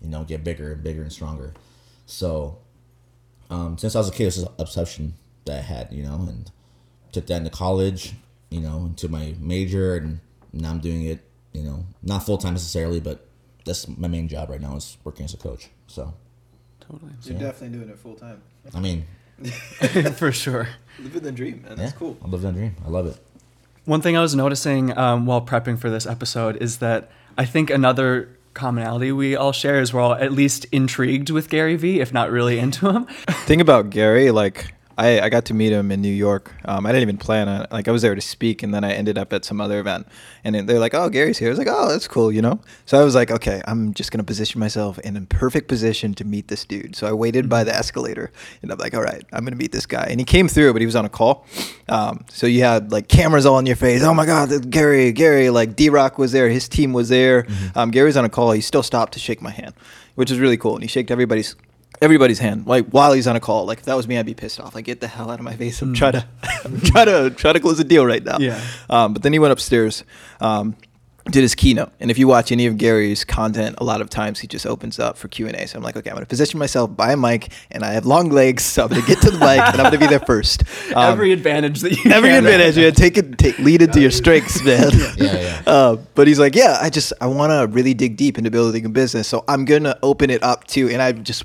[0.01, 1.53] you know, get bigger and bigger and stronger.
[2.05, 2.60] So,
[3.49, 5.13] um, since I was a kid, it was an obsession
[5.45, 6.49] that I had, you know, and
[7.12, 8.13] took that into college,
[8.49, 9.95] you know, into my major.
[9.95, 10.19] And
[10.51, 11.19] now I'm doing it,
[11.53, 13.24] you know, not full time necessarily, but
[13.65, 15.69] that's my main job right now is working as a coach.
[15.88, 16.13] So,
[16.80, 17.12] Totally.
[17.23, 18.41] You're definitely doing it full time.
[18.73, 19.06] I mean,
[20.15, 20.69] For sure.
[20.99, 21.75] Living the dream, man.
[21.75, 22.17] That's yeah, cool.
[22.23, 22.75] I live that dream.
[22.86, 23.17] I love it.
[23.86, 27.69] One thing I was noticing um, while prepping for this episode is that I think
[27.69, 32.13] another commonality we all share is we're all at least intrigued with Gary Vee, if
[32.13, 33.06] not really into him.
[33.45, 36.53] Thing about Gary, like I, I got to meet him in New York.
[36.65, 37.71] Um, I didn't even plan on it.
[37.71, 40.08] Like I was there to speak, and then I ended up at some other event,
[40.43, 42.60] and they're like, "Oh, Gary's here." I was like, "Oh, that's cool," you know.
[42.86, 46.23] So I was like, "Okay, I'm just gonna position myself in a perfect position to
[46.23, 48.31] meet this dude." So I waited by the escalator,
[48.62, 50.81] and I'm like, "All right, I'm gonna meet this guy." And he came through, but
[50.81, 51.45] he was on a call.
[51.89, 54.01] Um, so you had like cameras all in your face.
[54.03, 55.49] Oh my God, Gary, Gary!
[55.49, 57.45] Like D Rock was there, his team was there.
[57.75, 58.51] Um, Gary's on a call.
[58.51, 59.73] He still stopped to shake my hand,
[60.15, 61.55] which is really cool, and he shook everybody's
[62.05, 63.65] everybody's hand like while he's on a call.
[63.65, 64.75] Like if that was me i'd be pissed off.
[64.75, 65.81] Like get the hell out of my face.
[65.81, 66.25] I'm trying to
[66.65, 68.37] I'm trying to try to close a deal right now.
[68.39, 68.61] Yeah.
[68.89, 70.03] um, but then he went upstairs
[70.39, 70.75] um,
[71.31, 71.91] did his keynote.
[71.99, 74.99] And if you watch any of gary's content a lot of times he just opens
[74.99, 77.51] up for q&a so i'm like okay i'm going to position myself by a mic
[77.71, 79.89] and i have long legs so i'm going to get to the mic and i'm
[79.89, 80.61] going to be there first.
[80.95, 82.45] Um, every advantage that you every can.
[82.45, 82.75] advantage.
[82.77, 84.91] Man take it take lead into your strengths man.
[85.17, 85.61] Yeah, yeah.
[85.65, 88.85] uh, but he's like, yeah, I just I want to really dig deep into building
[88.85, 90.89] a business, so I'm gonna open it up too.
[90.89, 91.43] And I just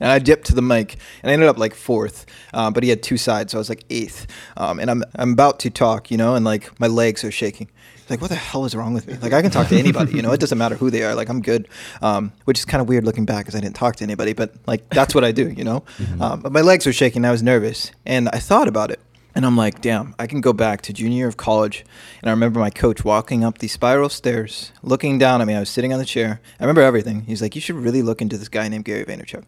[0.00, 2.26] and I dipped to the mic, and I ended up like fourth.
[2.54, 4.26] Um, but he had two sides, so I was like eighth.
[4.56, 7.68] Um, and I'm I'm about to talk, you know, and like my legs are shaking.
[8.10, 9.16] Like what the hell is wrong with me?
[9.20, 10.32] Like I can talk to anybody, you know.
[10.32, 11.14] It doesn't matter who they are.
[11.14, 11.68] Like I'm good,
[12.00, 14.32] um, which is kind of weird looking back because I didn't talk to anybody.
[14.32, 15.84] But like that's what I do, you know.
[16.20, 17.24] Um, but my legs were shaking.
[17.24, 19.00] I was nervous, and I thought about it.
[19.34, 21.84] And I'm like, damn, I can go back to junior year of college.
[22.22, 25.54] And I remember my coach walking up the spiral stairs, looking down at me.
[25.54, 26.40] I was sitting on the chair.
[26.58, 27.22] I remember everything.
[27.22, 29.44] He's like, you should really look into this guy named Gary Vaynerchuk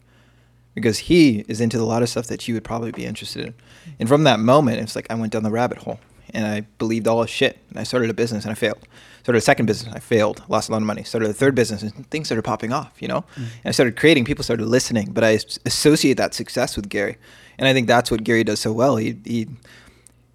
[0.73, 3.53] because he is into a lot of stuff that you would probably be interested in.
[3.99, 5.99] And from that moment, it's like I went down the rabbit hole
[6.33, 7.59] and I believed all his shit.
[7.69, 8.87] And I started a business and I failed.
[9.23, 11.03] Started a second business, I failed, lost a lot of money.
[11.03, 13.21] Started a third business and things started popping off, you know?
[13.21, 13.41] Mm-hmm.
[13.41, 17.17] And I started creating, people started listening, but I associate that success with Gary.
[17.59, 18.95] And I think that's what Gary does so well.
[18.95, 19.47] He, he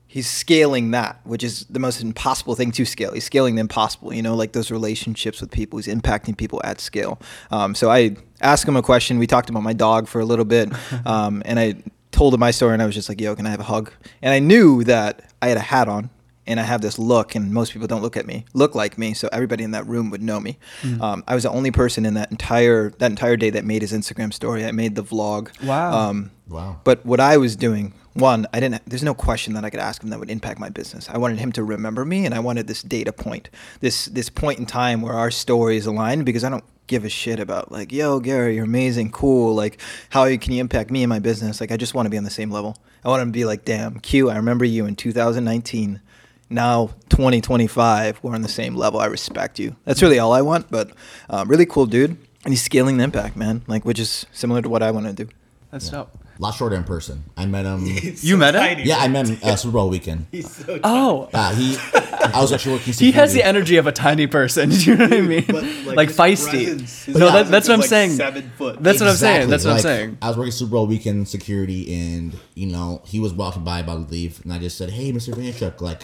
[0.06, 3.12] he's scaling that, which is the most impossible thing to scale.
[3.12, 5.78] He's scaling the impossible, you know, like those relationships with people.
[5.78, 7.18] He's impacting people at scale.
[7.50, 9.18] Um, so I asked him a question.
[9.18, 10.70] We talked about my dog for a little bit,
[11.06, 11.74] um, and I
[12.12, 13.92] told him my story, and I was just like, "Yo, can I have a hug?"
[14.22, 16.10] And I knew that I had a hat on.
[16.48, 19.14] And I have this look, and most people don't look at me, look like me.
[19.14, 20.58] So everybody in that room would know me.
[21.00, 23.92] Um, I was the only person in that entire that entire day that made his
[23.92, 24.64] Instagram story.
[24.64, 25.50] I made the vlog.
[25.64, 25.92] Wow.
[26.10, 26.78] Um, Wow.
[26.84, 28.82] but what I was doing, one, I didn't.
[28.86, 31.08] There's no question that I could ask him that would impact my business.
[31.08, 33.50] I wanted him to remember me, and I wanted this data point,
[33.80, 37.40] this this point in time where our stories align, Because I don't give a shit
[37.40, 39.54] about like, yo, Gary, you're amazing, cool.
[39.54, 41.60] Like, how can you impact me and my business?
[41.60, 42.76] Like, I just want to be on the same level.
[43.04, 46.00] I want him to be like, damn, Q, I remember you in 2019.
[46.48, 49.00] Now 2025, we're on the same level.
[49.00, 49.74] I respect you.
[49.84, 50.70] That's really all I want.
[50.70, 50.92] But
[51.28, 53.62] um, really cool dude, and he's scaling the impact, man.
[53.66, 55.28] Like, which is similar to what I want to do.
[55.72, 56.16] That's dope.
[56.38, 57.24] A lot shorter in person.
[57.36, 57.84] I met him.
[57.86, 58.60] He's You so met him?
[58.60, 58.82] tiny.
[58.84, 60.26] yeah, I met him uh, Super Bowl weekend.
[60.32, 62.92] He's so Oh, Uh, he, I was actually working.
[62.98, 64.68] he has the energy of a tiny person.
[64.68, 65.44] Do you know what I mean?
[65.48, 65.64] But,
[65.96, 66.50] like, his feisty.
[66.66, 68.10] presence- no, that, that's what I'm like saying.
[68.12, 68.82] Seven foot.
[68.82, 69.48] That's what I'm saying.
[69.48, 70.18] That's what I'm saying.
[70.20, 74.06] I was working Super Bowl weekend security, and you know he was walking by about
[74.08, 75.32] to leave, and I just said, "Hey, Mr.
[75.34, 76.02] Vaynerchuk, like,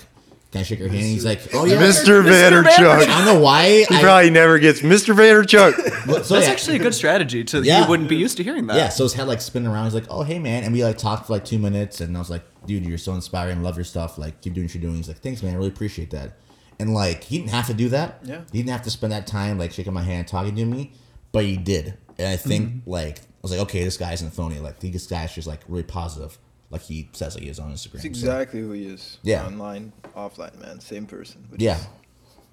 [0.53, 2.23] can I shake your hand?" And he's like, "Oh yeah." Mr.
[2.25, 3.69] I don't know why.
[3.69, 5.15] He I- probably never gets Mr.
[5.15, 6.07] Vaynerchuk.
[6.07, 6.53] but- so That's yeah.
[6.53, 7.43] actually a good strategy.
[7.45, 7.83] To Yeah.
[7.83, 8.77] you wouldn't be used to hearing that.
[8.77, 9.85] Yeah, so his head like spinning around.
[9.87, 12.21] He's like, "Oh, hey, man," and we like talked for like two minutes, and I
[12.21, 13.63] was like, "Dude, you're so inspiring.
[13.63, 14.19] Love your stuff.
[14.19, 15.55] Like, keep doing what you're doing." He's like, "Thanks, man.
[15.55, 16.37] I really appreciate that."
[16.79, 18.21] And like, he didn't have to do that.
[18.25, 18.41] Yeah.
[18.53, 20.93] He didn't have to spend that time like shaking my hand, talking to me.
[21.33, 22.91] but he did, and I think Mm-hmm.
[22.91, 24.59] like I was like, okay, this guy isn't phony.
[24.59, 26.37] Like this guy's just like really positive,
[26.73, 27.95] like he says like he is on Instagram.
[27.95, 29.19] It's So, exactly who he is.
[29.23, 29.47] Yeah.
[29.47, 30.81] Online, offline, man.
[30.81, 31.47] Same person.
[31.51, 31.77] Which Yeah.
[31.77, 31.87] Is,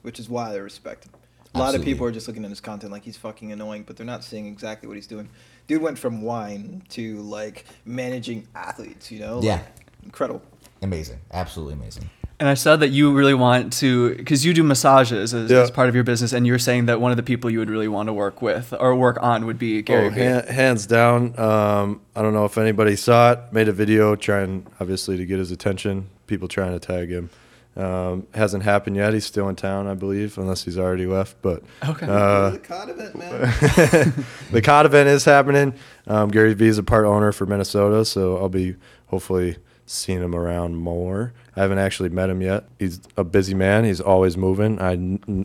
[0.03, 1.13] which is why I respect him.
[1.55, 3.97] A lot of people are just looking at his content like he's fucking annoying, but
[3.97, 5.27] they're not seeing exactly what he's doing.
[5.67, 9.37] Dude went from wine to like managing athletes, you know?
[9.37, 9.61] Like, Yeah.
[10.03, 10.43] incredible.
[10.83, 12.07] amazing, absolutely amazing.
[12.39, 15.59] And I saw that you really want to, because you do massages as, Yeah.
[15.59, 17.69] as part of your business, and you're saying that one of the people you would
[17.69, 20.21] really want to work with or work on would be Gary Oh, Vee.
[20.21, 21.37] han- hands down.
[21.37, 23.39] Um, I don't know if anybody saw it.
[23.51, 26.05] Made a video trying, obviously, to get his attention.
[26.27, 27.29] People trying to tag him.
[27.75, 29.13] Um, hasn't happened yet.
[29.13, 31.35] He's still in town, I believe, unless he's already left.
[31.41, 32.05] But Okay.
[32.09, 34.13] uh, the COD event, man.
[34.51, 35.73] the COD event is happening.
[36.07, 38.75] Um, Gary Vee is a part owner for Minnesota, so I'll be
[39.07, 41.33] hopefully seeing him around more.
[41.59, 42.63] I haven't actually met him yet.
[42.79, 43.83] He's a busy man.
[43.83, 44.79] He's always moving.
[44.79, 44.93] I,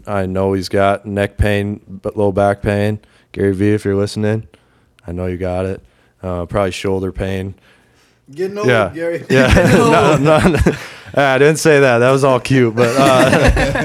[0.06, 3.00] I know he's got neck pain, but low back pain.
[3.32, 4.46] Gary Vee, if you're listening,
[5.04, 5.82] I know you got it.
[6.22, 7.56] Uh, probably shoulder pain.
[8.32, 9.26] Getting old, yeah, Gary.
[9.28, 9.52] yeah.
[9.74, 10.56] no, no.
[11.16, 11.98] I didn't say that.
[11.98, 13.82] That was all cute, but uh,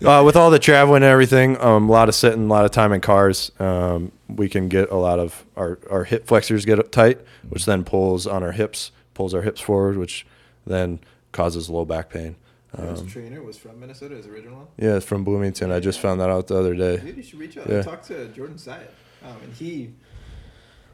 [0.00, 0.08] no.
[0.08, 2.70] Uh, with all the traveling and everything, um, a lot of sitting, a lot of
[2.70, 6.92] time in cars, um, we can get a lot of our, our hip flexors get
[6.92, 10.24] tight, which then pulls on our hips, pulls our hips forward, which
[10.64, 11.00] then
[11.34, 12.36] causes low back pain.
[12.90, 14.66] His Um, trainer was from Minnesota, his original one.
[14.78, 15.70] yeah, it's from Bloomington.
[15.70, 16.96] I just found that out the other day.
[16.96, 17.76] Dude, you should reach out Yeah.
[17.76, 18.88] and talk to Jordan Syatt.
[19.24, 19.90] Um, and he,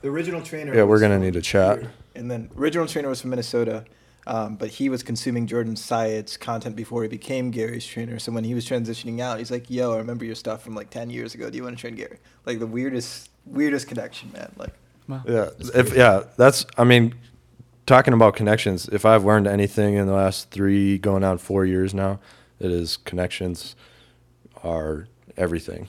[0.02, 0.74] the original trainer.
[0.74, 1.78] Yeah, we're gonna need a chat.
[1.80, 1.90] here.
[2.16, 3.84] And then original trainer was from Minnesota,
[4.26, 8.18] um, but he was consuming Jordan Syatt's content before he became Gary's trainer.
[8.18, 10.90] So when he was transitioning out, he's like, "Yo, I remember your stuff from like
[10.90, 11.48] ten years ago.
[11.50, 14.52] Do you want to train Gary?" Like the weirdest, weirdest connection, man.
[14.56, 14.74] Like,
[15.08, 15.22] Wow.
[15.26, 17.14] Yeah, if yeah, that's I mean,
[17.86, 18.88] talking about connections.
[18.88, 22.20] If I've learned anything in the last three, going on four years now,
[22.58, 23.74] it is connections
[24.62, 25.88] are everything.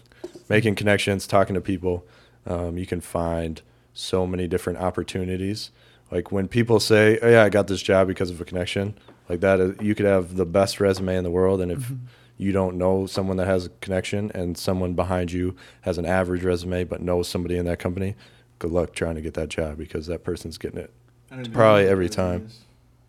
[0.49, 2.05] Making connections, talking to people,
[2.45, 3.61] um, you can find
[3.93, 5.71] so many different opportunities.
[6.09, 8.97] Like when people say, "Oh yeah, I got this job because of a connection,"
[9.29, 11.91] like that, is, you could have the best resume in the world, and if
[12.37, 16.43] you don't know someone that has a connection, and someone behind you has an average
[16.43, 18.15] resume but knows somebody in that company,
[18.59, 20.91] good luck trying to get that job because that person's getting it.
[21.31, 22.49] It's probably every time.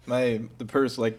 [0.06, 1.18] my the person like.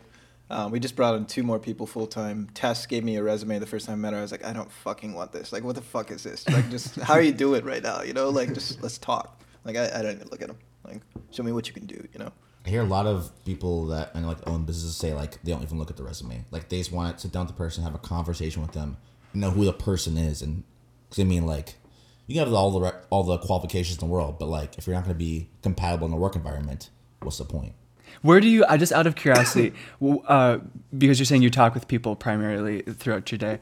[0.49, 2.47] Um, we just brought in two more people full time.
[2.53, 4.19] Tess gave me a resume the first time I met her.
[4.19, 5.51] I was like, I don't fucking want this.
[5.51, 6.47] Like, what the fuck is this?
[6.47, 8.03] Like, just how are you doing right now?
[8.03, 9.41] You know, like, just let's talk.
[9.63, 10.57] Like, I, I don't even look at them.
[10.85, 12.07] Like, show me what you can do.
[12.13, 12.31] You know.
[12.65, 15.51] I hear a lot of people that I know, like own businesses say like they
[15.51, 16.45] don't even look at the resume.
[16.49, 18.97] Like they just want to sit down with the person, have a conversation with them,
[19.33, 20.63] know who the person is, and
[21.09, 21.75] because I mean like
[22.25, 24.87] you can have all the re- all the qualifications in the world, but like if
[24.87, 26.89] you're not going to be compatible in the work environment,
[27.23, 27.73] what's the point?
[28.21, 28.63] Where do you?
[28.69, 29.73] I just out of curiosity,
[30.27, 30.59] uh,
[30.97, 33.59] because you're saying you talk with people primarily throughout your day.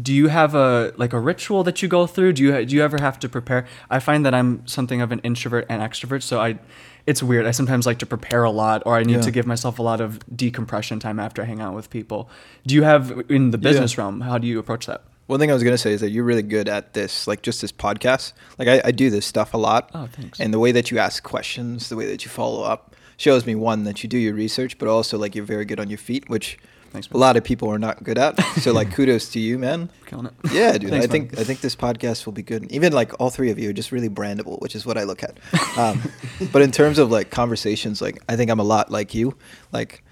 [0.00, 2.34] Do you have a like a ritual that you go through?
[2.34, 3.66] Do you do you ever have to prepare?
[3.90, 6.58] I find that I'm something of an introvert and extrovert, so I,
[7.06, 7.46] it's weird.
[7.46, 9.20] I sometimes like to prepare a lot, or I need Yeah.
[9.22, 12.28] to give myself a lot of decompression time after I hang out with people.
[12.66, 14.20] Do you have in the business realm?
[14.20, 15.02] How do you approach that?
[15.28, 17.60] One thing I was gonna say is that you're really good at this, like just
[17.60, 18.32] this podcast.
[18.58, 19.90] Like I, I do this stuff a lot.
[19.94, 20.40] Oh, thanks.
[20.40, 23.54] And the way that you ask questions, the way that you follow up, shows me
[23.54, 26.30] one that you do your research, but also like you're very good on your feet,
[26.30, 26.58] which
[26.90, 28.38] Thanks, a lot of people are not good at.
[28.58, 29.90] So like kudos to you, man.
[30.06, 30.32] Killing it.
[30.50, 30.88] Yeah, dude.
[30.90, 31.28] Thanks, I man.
[31.28, 32.72] think I think this podcast will be good.
[32.72, 35.22] Even like all three of you are just really brandable, which is what I look
[35.22, 35.38] at.
[35.78, 36.02] Um,
[36.50, 39.36] but in terms of like conversations, like I think I'm a lot like you.
[39.70, 40.02] Like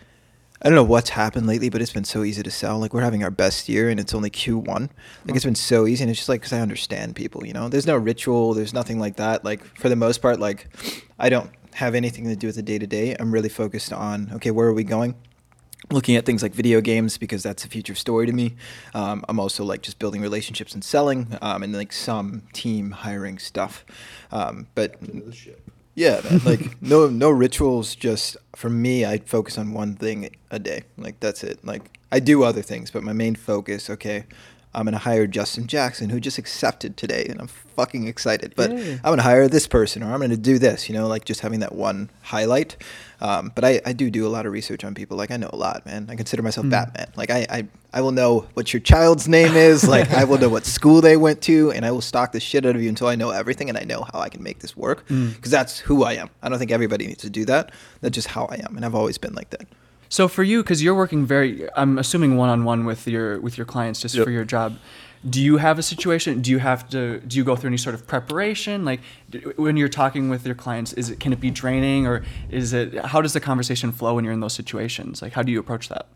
[0.62, 2.78] I don't know what's happened lately, but it's been so easy to sell.
[2.78, 4.66] Like we're having our best year, and it's only Q1.
[5.26, 7.46] Like it's been so easy, and it's just like because I understand people.
[7.46, 9.44] You know, there's no ritual, there's nothing like that.
[9.44, 10.68] Like for the most part, like
[11.18, 13.14] I don't have anything to do with the day to day.
[13.18, 15.14] I'm really focused on okay, where are we going?
[15.90, 18.56] looking at things like video games because that's a future story to me.
[18.94, 23.38] Um, I'm also like just building relationships and selling, um, and like some team hiring
[23.38, 23.84] stuff.
[24.32, 24.96] Um, but
[25.96, 27.96] yeah, man, like no no rituals.
[27.96, 30.84] Just for me, I focus on one thing a day.
[30.96, 31.64] Like that's it.
[31.64, 33.90] Like I do other things, but my main focus.
[33.90, 34.26] Okay.
[34.74, 38.52] I'm gonna hire Justin Jackson, who just accepted today, and I'm fucking excited.
[38.54, 38.92] But Yay.
[38.96, 40.86] I'm gonna hire this person, or I'm gonna do this.
[40.86, 42.76] You know, like just having that one highlight.
[43.20, 45.16] Um, but I, I do do a lot of research on people.
[45.16, 46.06] Like I know a lot, man.
[46.10, 47.08] I consider myself Batman.
[47.16, 49.84] Like I, I I will know what your child's name is.
[49.88, 52.66] Like I will know what school they went to, and I will stalk the shit
[52.66, 54.76] out of you until I know everything and I know how I can make this
[54.76, 55.06] work.
[55.08, 56.28] Because that's who I am.
[56.42, 57.72] I don't think everybody needs to do that.
[58.02, 59.66] That's just how I am, and I've always been like that.
[60.08, 63.56] So for you, because you're working very, I'm assuming one on one with your with
[63.58, 64.24] your clients just Yep.
[64.24, 64.76] for your job.
[65.28, 66.40] Do you have a situation?
[66.40, 67.20] Do you have to?
[67.20, 68.84] Do you go through any sort of preparation?
[68.84, 69.00] Like
[69.56, 72.94] when you're talking with your clients, is it can it be draining or is it?
[73.06, 75.22] How does the conversation flow when you're in those situations?
[75.22, 76.06] Like how do you approach that?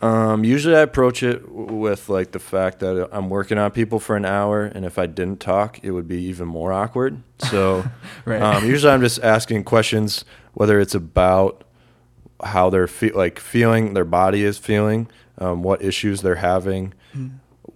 [0.00, 3.98] Um, usually I approach it w- with like the fact that I'm working on people
[3.98, 7.20] for an hour, and if I didn't talk, it would be even more awkward.
[7.50, 7.84] So
[8.24, 8.40] Right.
[8.40, 11.64] um, usually I'm just asking questions, whether it's about
[12.44, 16.94] how they're fe- like feeling, their body is feeling, um, what issues they're having,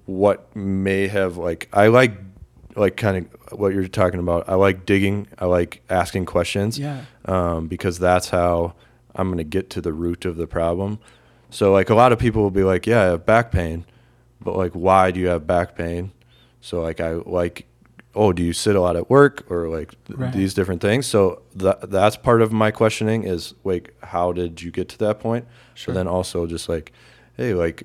[0.07, 2.13] what may have like I like
[2.77, 4.49] like kind of what you're talking about.
[4.49, 5.27] I like digging.
[5.39, 7.05] I like asking questions Yeah.
[7.27, 8.75] um, because that's how
[9.15, 10.99] I'm going to get to the root of the problem.
[11.51, 13.85] So, like, a lot of people will be like, Yeah, I have back pain,
[14.41, 16.13] but like, why do you have back pain?
[16.63, 17.67] So, like, I like,
[18.15, 20.33] oh, do you sit a lot at work or like th- Right.
[20.33, 21.07] these different things?
[21.07, 25.21] So, that that's part of my questioning is like, how did you get to that
[25.21, 25.47] point?
[25.75, 25.93] Sure.
[25.93, 26.91] But then also just like,
[27.37, 27.83] hey, like,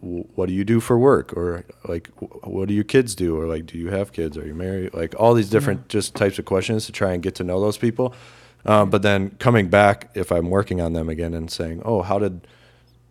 [0.00, 1.32] what do you do for work?
[1.36, 3.38] Or like what do your kids do?
[3.38, 4.36] Or like do you have kids?
[4.36, 4.94] Are you married?
[4.94, 7.78] Like all these different just types of questions to try and get to know those
[7.78, 8.14] people.
[8.66, 12.18] Um, but then coming back if i'm working on them again and saying oh how
[12.18, 12.46] did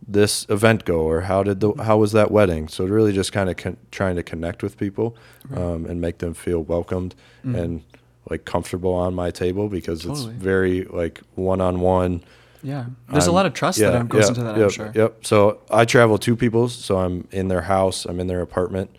[0.07, 1.01] this event go?
[1.01, 2.67] Or how did the how was that wedding?
[2.67, 5.15] So really just kind of con- trying to connect with people
[5.55, 7.83] um, and make them feel welcomed and
[8.29, 10.33] like comfortable on my table because Totally.
[10.33, 12.23] it's very like one-on-one
[12.63, 12.85] Yeah.
[13.09, 14.91] There's a I'm- lot of trust that goes into that, yep, I'm sure.
[14.95, 15.25] Yep.
[15.25, 18.89] So I travel two people, so I'm in their house, I'm in their apartment.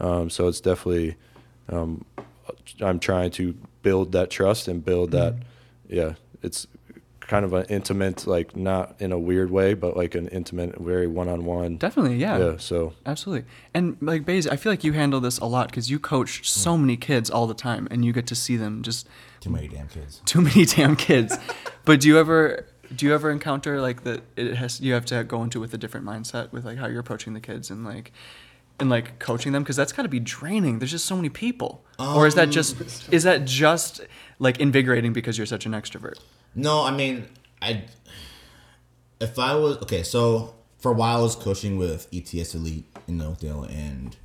[0.00, 1.16] Um, so it's definitely,
[1.68, 2.04] um,
[2.80, 5.34] I'm trying to build that trust and build that.
[5.34, 5.94] Mm-hmm.
[5.94, 6.66] Yeah, it's
[7.20, 11.06] kind of an intimate, like not in a weird way, but like an intimate, very
[11.06, 11.76] one-on-one.
[11.76, 12.38] Definitely, yeah.
[12.38, 12.56] Yeah.
[12.58, 13.46] So Absolutely.
[13.74, 16.78] And like Baze, I feel like you handle this a lot because you coach so
[16.78, 19.06] many kids all the time and you get to see them just
[19.40, 20.22] Too many damn kids.
[20.24, 21.36] too many damn kids.
[21.84, 25.24] but do you ever do you ever encounter like that it has you have to
[25.24, 28.12] go into with a different mindset with like how you're approaching the kids and like
[28.80, 30.78] and like coaching them because that's got to be draining.
[30.78, 31.84] There's just so many people.
[31.98, 34.00] or is that just um, is that just
[34.38, 36.18] like invigorating because you're such an extrovert?
[36.54, 37.26] No, I mean,
[37.60, 37.84] I
[39.20, 43.20] if I was okay, so for a while I was coaching with ETS Elite in
[43.20, 44.16] Oakdale, and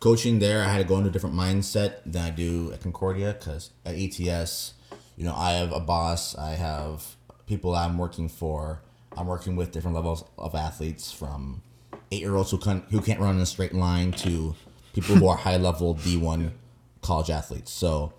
[0.00, 3.36] coaching there, I had to go into a different mindset than I do at Concordia
[3.38, 4.74] because at ETS,
[5.16, 8.80] you know, I have a boss, I have people I'm working for,
[9.16, 11.62] I'm working with different levels of athletes from
[12.10, 14.54] eight year olds who can't who can't run in a straight line to
[14.92, 16.52] people who are high level D one
[17.00, 17.72] college athletes.
[17.72, 18.12] So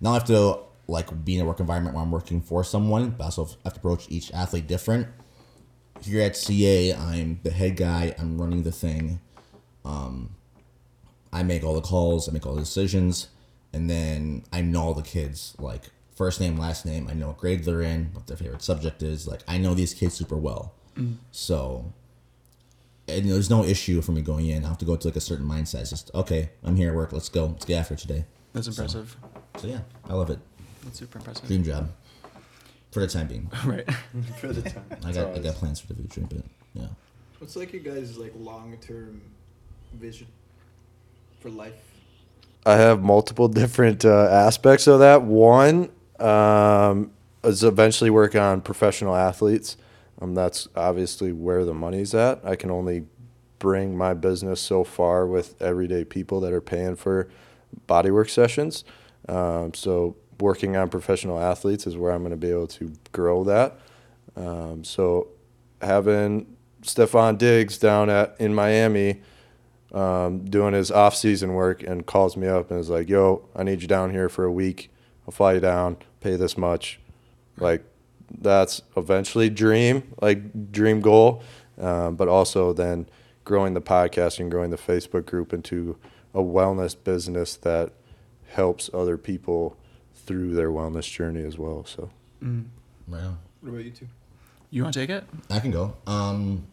[0.00, 3.10] now I have to like be in a work environment where I'm working for someone,
[3.10, 5.08] but I also have to approach each athlete different.
[6.02, 8.14] Here at CA, I'm the head guy.
[8.18, 9.20] I'm running the thing.
[9.84, 10.34] Um,
[11.32, 12.28] I make all the calls.
[12.28, 13.28] I make all the decisions,
[13.72, 17.08] and then I know all the kids, like first name, last name.
[17.08, 19.26] I know what grade they're in, what their favorite subject is.
[19.26, 20.74] Like I know these kids super well.
[21.32, 21.92] So,
[23.08, 24.64] and there's no issue for me going in.
[24.64, 25.80] I have to go to like a certain mindset.
[25.82, 26.50] It's just okay.
[26.62, 27.12] I'm here at work.
[27.12, 27.46] Let's go.
[27.46, 28.24] Let's get after it today.
[28.52, 29.16] That's impressive.
[29.58, 30.38] So yeah, I love it.
[30.84, 31.46] That's super impressive.
[31.46, 31.90] Dream job.
[32.92, 33.50] For the time being.
[33.64, 33.90] right.
[34.40, 34.84] for the time.
[35.04, 36.88] I got I got plans for the future, but yeah.
[37.38, 39.20] What's like your guys' like long term
[39.94, 40.28] vision
[41.40, 41.74] for life?
[42.64, 45.22] I have multiple different uh, aspects of that.
[45.22, 47.10] One um,
[47.42, 49.76] is eventually work on professional athletes.
[50.20, 52.40] Um, that's obviously where the money's at.
[52.44, 53.06] I can only
[53.58, 57.28] bring my business so far with everyday people that are paying for
[57.88, 58.84] bodywork sessions.
[59.28, 63.44] Um, so working on professional athletes is where I'm going to be able to grow
[63.44, 63.78] that.
[64.36, 65.28] Um, so
[65.80, 69.22] having Stefon Diggs down at in Miami
[69.92, 73.62] um, doing his off season work and calls me up and is like, "Yo, I
[73.62, 74.90] need you down here for a week.
[75.26, 77.00] I'll fly you down, pay this much."
[77.58, 77.84] Like
[78.40, 81.42] that's eventually dream, like dream goal,
[81.78, 83.06] um, but also then
[83.44, 85.96] growing the podcast and growing the Facebook group into
[86.32, 87.92] a wellness business that
[88.48, 89.76] helps other people
[90.14, 91.84] through their wellness journey as well.
[91.84, 92.10] So
[92.42, 92.66] Mm.
[93.08, 93.38] Right on.
[93.60, 94.08] What about you two?
[94.70, 95.24] You want to take it?
[95.50, 95.94] I can go.
[96.06, 96.66] Um,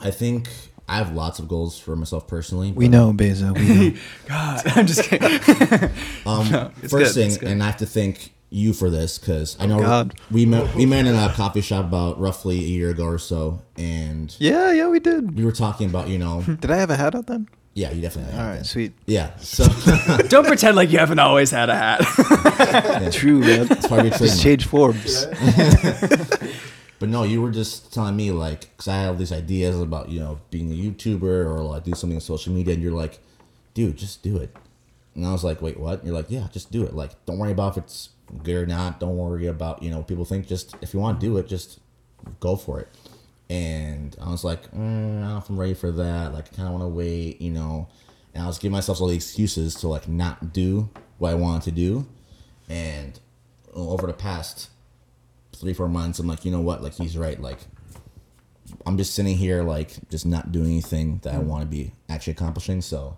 [0.00, 0.48] I think
[0.88, 2.72] I have lots of goals for myself personally.
[2.72, 3.52] We know, Beza.
[3.54, 3.96] We know.
[4.28, 5.30] God, I'm just kidding.
[6.26, 9.66] Um, No, first good, thing, and I have to thank you for this because I
[9.66, 10.14] know God.
[10.30, 13.60] we met we met in a coffee shop about roughly a year ago or so,
[13.76, 15.36] and yeah, yeah, we did.
[15.36, 17.48] we were talking about you know Did I have a hat on then?
[17.76, 18.66] yeah you definitely All have right, that.
[18.66, 18.92] sweet.
[19.06, 19.64] yeah so
[20.28, 23.12] Don't pretend like you haven't always had a hat.
[23.12, 23.66] True, man.
[23.68, 25.26] it's part of your Just change forms.
[26.98, 30.20] But no, you were just telling me like, because I have these ideas about you
[30.20, 33.18] know being a YouTuber or like do something on social media, and you're like,
[33.74, 34.56] dude, just do it.
[35.14, 35.98] And I was like, wait, what?
[35.98, 36.94] And you're like, yeah, just do it.
[36.94, 38.10] Like, don't worry about if it's
[38.42, 39.00] good or not.
[39.00, 40.46] Don't worry about you know people think.
[40.46, 41.80] Just if you want to do it, just
[42.40, 42.88] go for it.
[43.50, 46.32] And I was like, mm, I don't know if I'm ready for that.
[46.32, 47.88] Like, I kind of want to wait, you know.
[48.32, 50.88] And I was giving myself all the excuses to like not do
[51.18, 52.06] what I wanted to do.
[52.68, 53.18] And
[53.72, 54.70] over the past
[55.64, 57.58] three four months i'm like you know what like he's right like
[58.86, 62.32] I'm just sitting here like just not doing anything that I want to be actually
[62.32, 62.80] accomplishing.
[62.80, 63.16] So,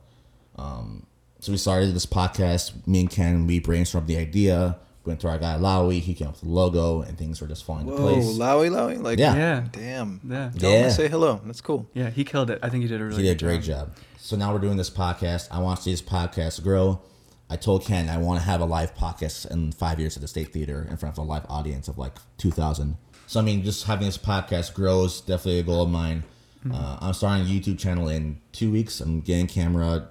[0.57, 1.07] um,
[1.41, 2.87] so we started this podcast.
[2.87, 4.79] Me and Ken, we brainstormed the idea.
[5.05, 6.01] Went to our guy Lowy.
[6.01, 8.25] He came up with the logo, and things were just falling into Whoa, place.
[8.37, 9.35] Lowy, Lowy, like Yeah.
[9.37, 9.65] Yeah.
[9.71, 10.21] damn.
[10.29, 10.51] Yeah.
[10.59, 10.89] Tell Yeah.
[10.91, 11.41] say hello.
[11.45, 11.89] That's cool.
[11.95, 12.59] Yeah, he killed it.
[12.63, 13.97] I think he did a really he did a good great job.
[14.19, 15.49] So now we're doing this podcast.
[15.53, 17.01] I want to see this podcast grow.
[17.49, 20.29] I told Ken I want to have a live podcast in five years at the
[20.29, 22.97] State Theater in front of a live audience of like 2,000.
[23.27, 26.25] So I mean, just having this podcast grows definitely a goal of mine.
[26.73, 29.01] Uh, I'm starting a YouTube channel in two weeks.
[29.01, 30.11] I'm getting camera,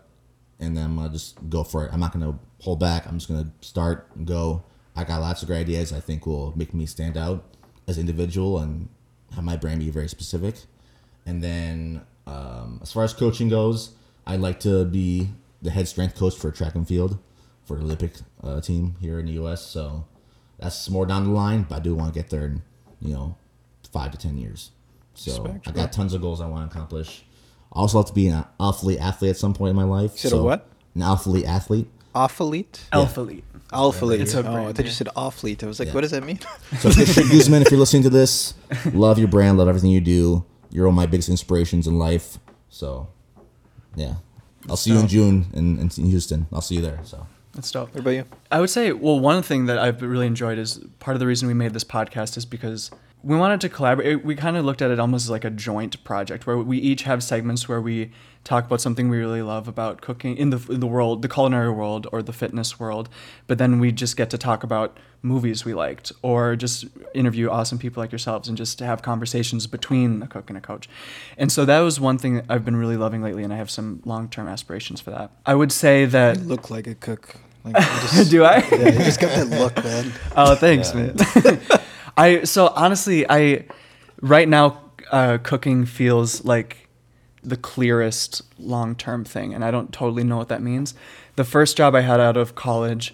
[0.59, 1.93] and then I'm gonna just go for it.
[1.93, 3.05] I'm not gonna hold back.
[3.07, 4.63] I'm just gonna start and go.
[4.95, 5.91] I got lots of great ideas.
[5.91, 7.43] I think will make me stand out
[7.87, 8.87] as an individual and
[9.33, 10.55] have my brand be very specific.
[11.25, 13.91] And then um, as far as coaching goes,
[14.25, 15.29] I'd like to be
[15.65, 17.19] the head strength coach for track and field
[17.65, 18.13] for Olympic
[18.43, 19.65] uh, team here in the U.S.
[19.65, 20.05] So
[20.59, 22.61] that's more down the line, but I do want to get there in
[23.01, 23.35] you know
[23.91, 24.71] five to ten years.
[25.15, 27.25] So Respect, I got tons of goals I want to accomplish.
[27.73, 30.17] I also have to be an athlete athlete at some point in my life.
[30.17, 30.67] said so what?
[30.93, 31.89] An athlete athlete.
[32.13, 32.87] Athlete?
[32.93, 33.43] Alpha Elite.
[33.73, 34.21] Alphalete.
[34.21, 34.95] It's a oh, I brand, thought you yeah.
[34.95, 35.63] said offleet.
[35.63, 35.95] I was like, Yeah.
[35.95, 36.39] what does that mean?
[36.79, 38.53] So Christian Guzman, if you're listening to this,
[38.93, 40.45] love your brand, love everything you do.
[40.69, 42.37] You're one of my biggest inspirations in life.
[42.69, 43.09] So
[43.95, 44.15] yeah.
[44.69, 46.47] I'll see you in June in, in Houston.
[46.51, 46.99] I'll see you there.
[47.03, 47.93] So That's dope.
[47.93, 48.25] What about you?
[48.51, 51.47] I would say, well, one thing that I've really enjoyed is part of the reason
[51.47, 52.91] we made this podcast is because
[53.25, 54.23] we wanted to collaborate.
[54.23, 57.03] We kind of looked at it almost as like a joint project where we each
[57.03, 58.11] have segments where we
[58.43, 61.71] talk about something we really love about cooking in the in the world, the culinary
[61.71, 63.09] world or the fitness world,
[63.47, 67.79] but then we just get to talk about movies we liked or just interview awesome
[67.79, 70.87] people like yourselves and just to have conversations between a cook and a coach.
[71.35, 74.03] And so that was one thing I've been really loving lately and I have some
[74.05, 75.31] long-term aspirations for that.
[75.47, 77.37] I would say that You look like a cook.
[77.63, 78.57] Like, just, do I?
[78.71, 80.13] Yeah, you just got that look, man.
[80.35, 81.17] Oh, thanks, man.
[82.17, 83.65] I so honestly, I
[84.21, 86.87] right now uh, cooking feels like
[87.43, 90.93] the clearest long term thing, and I don't totally know what that means.
[91.35, 93.13] The first job I had out of college,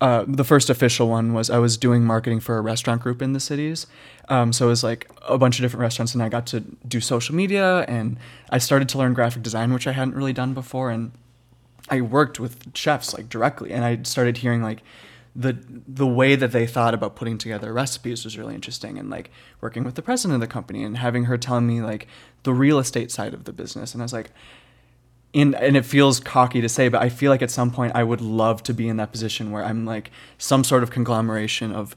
[0.00, 3.32] uh, the first official one was I was doing marketing for a restaurant group in
[3.32, 3.86] the cities.
[4.28, 7.00] Um, so it was like a bunch of different restaurants, and I got to do
[7.00, 8.16] social media, and
[8.50, 11.12] I started to learn graphic design, which I hadn't really done before, and
[11.88, 14.82] I worked with chefs like directly, and I started hearing like
[15.36, 15.56] the
[15.86, 19.30] the way that they thought about putting together recipes was really interesting, and like
[19.60, 22.08] working with the president of the company and having her telling me like
[22.44, 24.30] the real estate side of the business, and I was like,
[25.32, 28.02] in and it feels cocky to say, but I feel like at some point I
[28.02, 31.94] would love to be in that position where I'm like some sort of conglomeration of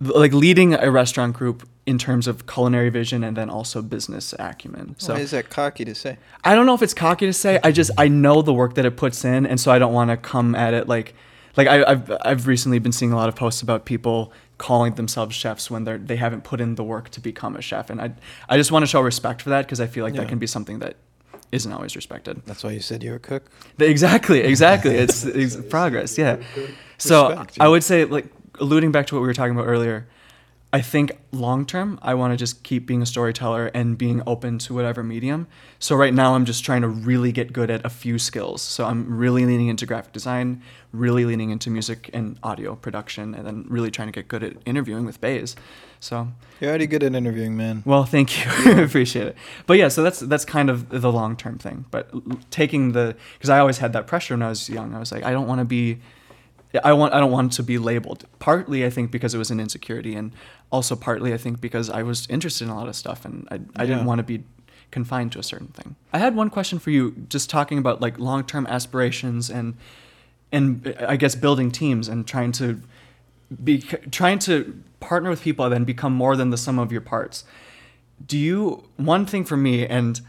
[0.00, 4.94] like leading a restaurant group in terms of culinary vision and then also business acumen.
[4.98, 6.16] So Why is that cocky to say?
[6.42, 7.60] I don't know if it's cocky to say.
[7.62, 10.10] I just I know the work that it puts in, and so I don't want
[10.10, 11.14] to come at it like
[11.56, 15.34] like I, I've I've recently been seeing a lot of posts about people calling themselves
[15.34, 18.12] chefs when they're they haven't put in the work to become a chef, and I
[18.48, 20.20] I just want to show respect for that because I feel like Yeah.
[20.20, 20.96] that can be something that
[21.52, 22.42] isn't always respected.
[22.46, 23.50] That's why you said you're a cook.
[23.80, 24.94] Exactly, exactly.
[24.94, 26.36] It's, it's progress, yeah.
[26.98, 28.26] So Respect, I would say, like,
[28.60, 30.06] alluding back to what we were talking about earlier,
[30.72, 34.58] I think long term, I want to just keep being a storyteller and being open
[34.58, 35.48] to whatever medium.
[35.80, 38.62] So right now, I'm just trying to really get good at a few skills.
[38.62, 40.62] So I'm really leaning into graphic design,
[40.92, 44.54] really leaning into music and audio production, and then really trying to get good at
[44.64, 45.56] interviewing with Bays.
[45.98, 46.28] So
[46.60, 47.82] You're already good at interviewing, man.
[47.84, 48.50] well, thank you.
[48.76, 49.36] I appreciate it.
[49.66, 51.86] But yeah, so that's that's kind of the long term thing.
[51.90, 52.10] But
[52.52, 54.94] taking the because I always had that pressure when I was young.
[54.94, 55.98] I was like, I don't want to be.
[56.84, 57.14] I want.
[57.14, 58.26] I don't want to be labeled.
[58.38, 60.32] Partly, I think because it was an insecurity, and
[60.70, 63.82] also partly, I think because I was interested in a lot of stuff, and I,
[63.82, 64.44] I didn't want to be
[64.90, 65.96] confined to a certain thing.
[66.12, 69.76] I had one question for you, just talking about like long term aspirations and
[70.52, 72.80] and I guess building teams and trying to
[73.62, 77.00] be trying to partner with people and then become more than the sum of your
[77.00, 77.44] parts.
[78.24, 80.20] Do you one thing for me and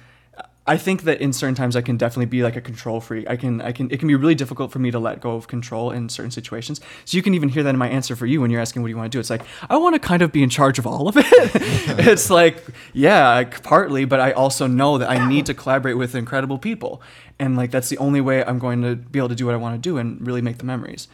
[0.68, 3.28] I think that in certain times I can definitely be like a control freak.
[3.28, 5.48] I can I can it can be really difficult for me to let go of
[5.48, 6.80] control in certain situations.
[7.04, 8.90] So you can even hear that in my answer for you when you're asking what
[8.90, 9.20] do you want to do.
[9.20, 9.42] It's like
[9.72, 11.26] I want to kind of be in charge of all of it.
[12.08, 16.60] it's like yeah, partly, but I also know that I need to collaborate with incredible
[16.60, 17.02] people.
[17.40, 19.58] And like that's the only way I'm going to be able to do what I
[19.58, 21.08] want to do and really make the memories.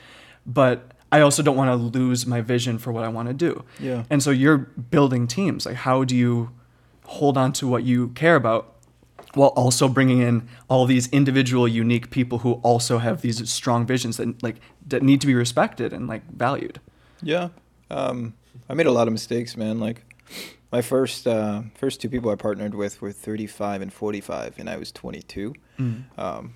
[0.46, 3.64] But I also don't want to lose my vision for what I want to do.
[3.80, 4.04] Yeah.
[4.10, 5.66] And so you're building teams.
[5.66, 6.52] Like how do you
[7.06, 8.74] hold on to what you care about
[9.38, 14.18] while also bringing in all these individual unique people who also have these strong visions
[14.18, 14.58] that like
[14.88, 16.80] that need to be respected and like valued
[17.22, 17.50] Yeah.
[17.90, 18.34] Um,
[18.70, 19.80] I made a lot of mistakes, man.
[19.80, 20.04] Like
[20.72, 24.76] my first uh, first two people I partnered with were 35 and 45, and I
[24.78, 25.54] was 22.
[26.18, 26.54] Um,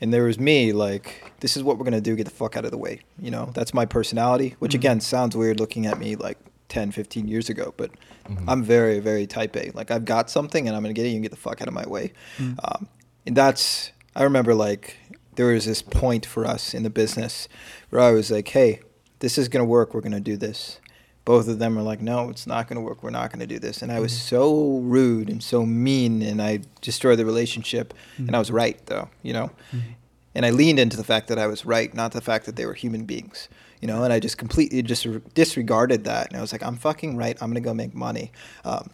[0.00, 2.14] and there was me, like, this is what we're gonna do.
[2.16, 3.00] Get the fuck out of the way.
[3.18, 4.54] You know, that's my personality.
[4.58, 4.80] Which Mhm.
[4.80, 6.38] again sounds weird looking at me like
[6.68, 7.90] 10, 15 years ago, but
[8.28, 8.48] mm-hmm.
[8.48, 9.70] I'm very, very type A.
[9.74, 11.10] Like I've got something and I'm gonna get it.
[11.10, 12.12] You can get the fuck out of my way.
[12.38, 12.58] Mm.
[12.62, 12.88] Um,
[13.26, 14.96] and that's I remember like
[15.36, 17.48] there was this point for us in the business
[17.90, 18.80] where I was like, hey,
[19.20, 19.94] this is gonna work.
[19.94, 20.80] We're gonna do this.
[21.24, 23.02] Both of them are like, no, it's not gonna work.
[23.02, 23.82] We're not gonna do this.
[23.82, 24.36] And I was mm-hmm.
[24.36, 27.94] so rude and so mean, and I destroyed the relationship.
[28.16, 28.38] And I mm.
[28.40, 29.50] was right though, you know.
[29.72, 29.92] Mm-hmm.
[30.34, 32.66] And I leaned into the fact that I was right, not the fact that they
[32.66, 33.48] were human beings,
[33.80, 34.04] you know.
[34.04, 36.28] And I just completely just disregarded that.
[36.28, 37.36] And I was like, I'm fucking right.
[37.40, 38.32] I'm gonna go make money.
[38.64, 38.90] Um,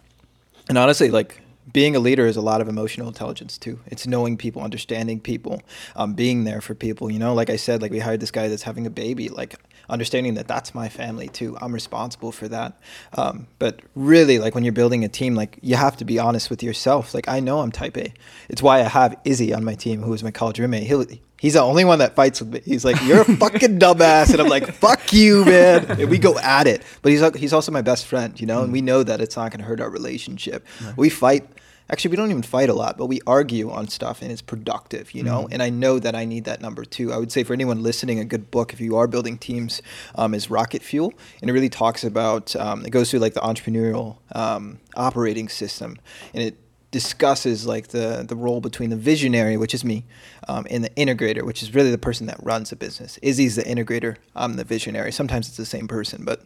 [0.69, 1.41] and honestly, like
[1.73, 3.81] being a leader is a lot of emotional intelligence too.
[3.87, 5.63] It's knowing people, understanding people,
[5.97, 7.11] um, being there for people.
[7.11, 9.29] You know, like I said, like we hired this guy that's having a baby.
[9.29, 9.57] Like
[9.89, 11.57] understanding that that's my family too.
[11.61, 12.79] I'm responsible for that.
[13.17, 16.51] Um, but really, like when you're building a team, like you have to be honest
[16.51, 17.15] with yourself.
[17.15, 18.13] Like I know I'm Type A.
[18.49, 20.87] It's why I have Izzy on my team, who is my college roommate.
[20.87, 21.07] He'll
[21.45, 22.63] He's the only one that fights with me.
[22.65, 26.39] He's like, "You're a fucking dumbass," and I'm like, "Fuck you, man." And we go
[26.39, 26.83] at it.
[27.03, 29.51] But he's he's also my best friend, you know, and we know that it's not
[29.51, 30.67] going to hurt our relationship.
[30.97, 31.47] We fight.
[31.91, 35.13] Actually, we don't even fight a lot, but we argue on stuff, and it's productive,
[35.13, 35.47] you know.
[35.53, 37.13] And I know that I need that number two.
[37.13, 39.83] I would say for anyone listening, a good book if you are building teams
[40.15, 42.57] um, is Rocket Fuel, and it really talks about.
[42.57, 45.99] Um, it goes through like the entrepreneurial um, operating system,
[46.33, 46.57] and it
[46.95, 50.05] discusses like the the role between the visionary, which is me,
[50.47, 53.19] um, and the integrator, which is really the person that runs the business.
[53.21, 54.15] Izzy's the integrator.
[54.37, 55.11] I'm the visionary.
[55.11, 56.45] Sometimes it's the same person, but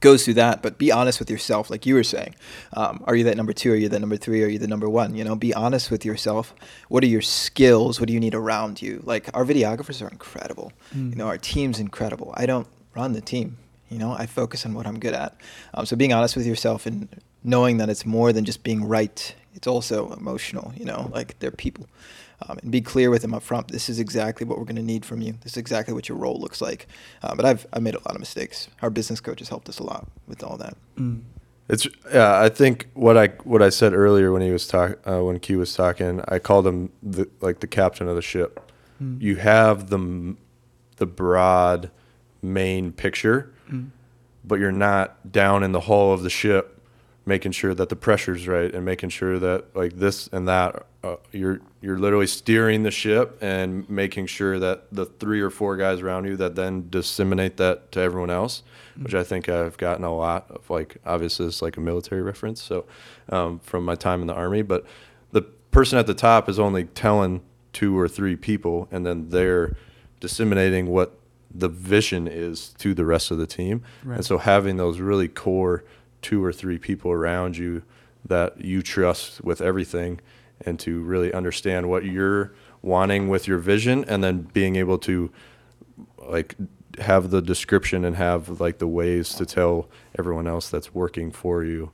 [0.00, 0.60] goes through that.
[0.60, 2.34] But be honest with yourself, like you were saying.
[2.72, 3.70] Um, are you that number two?
[3.70, 4.42] Are you that number three?
[4.42, 5.14] Are you the number one?
[5.14, 6.52] You know, be honest with yourself.
[6.88, 8.00] What are your skills?
[8.00, 9.02] What do you need around you?
[9.04, 10.72] Like our videographers are incredible.
[11.10, 12.34] You know, our team's incredible.
[12.36, 12.66] I don't
[12.96, 13.56] run the team.
[13.88, 15.36] You know, I focus on what I'm good at.
[15.74, 17.08] Um, so being honest with yourself and
[17.44, 19.34] knowing that it's more than just being right.
[19.54, 20.72] It's also emotional.
[20.76, 21.86] You know, like they're people.
[22.48, 23.68] Um, and be clear with them up front.
[23.68, 25.34] This is exactly what we're going to need from you.
[25.42, 26.86] This is exactly what your role looks like.
[27.22, 28.68] Uh, but I've I made a lot of mistakes.
[28.80, 30.76] Our business coach has helped us a lot with all that.
[31.68, 32.40] It's yeah.
[32.40, 35.58] I think what I what I said earlier when he was talk uh, when Q
[35.58, 38.72] was talking, I called him the, like the captain of the ship.
[39.20, 40.36] You have the
[40.96, 41.90] the broad
[42.42, 43.52] main picture,
[44.44, 46.79] but you're not down in the hull of the ship,
[47.26, 50.86] making sure that the pressure's right and making sure that like this and that.
[51.02, 55.76] Uh, you're you're literally steering the ship and making sure that the three or four
[55.76, 58.62] guys around you that then disseminate that to everyone else,
[58.98, 60.68] which I think I've gotten a lot of.
[60.68, 62.84] Like obviously, it's like a military reference, so
[63.30, 64.84] um, from my time in the army, but
[65.32, 67.40] the person at the top is only telling
[67.72, 69.76] two or three people, and then they're
[70.20, 71.18] disseminating what
[71.52, 73.82] the vision is to the rest of the team.
[74.04, 74.16] Right.
[74.16, 75.84] And so having those really core
[76.22, 77.82] two or three people around you
[78.24, 80.20] that you trust with everything
[80.60, 82.52] and to really understand what you're
[82.82, 85.30] wanting with your vision and then being able to
[86.18, 86.54] like
[86.98, 91.64] have the description and have like the ways to tell everyone else that's working for
[91.64, 91.90] you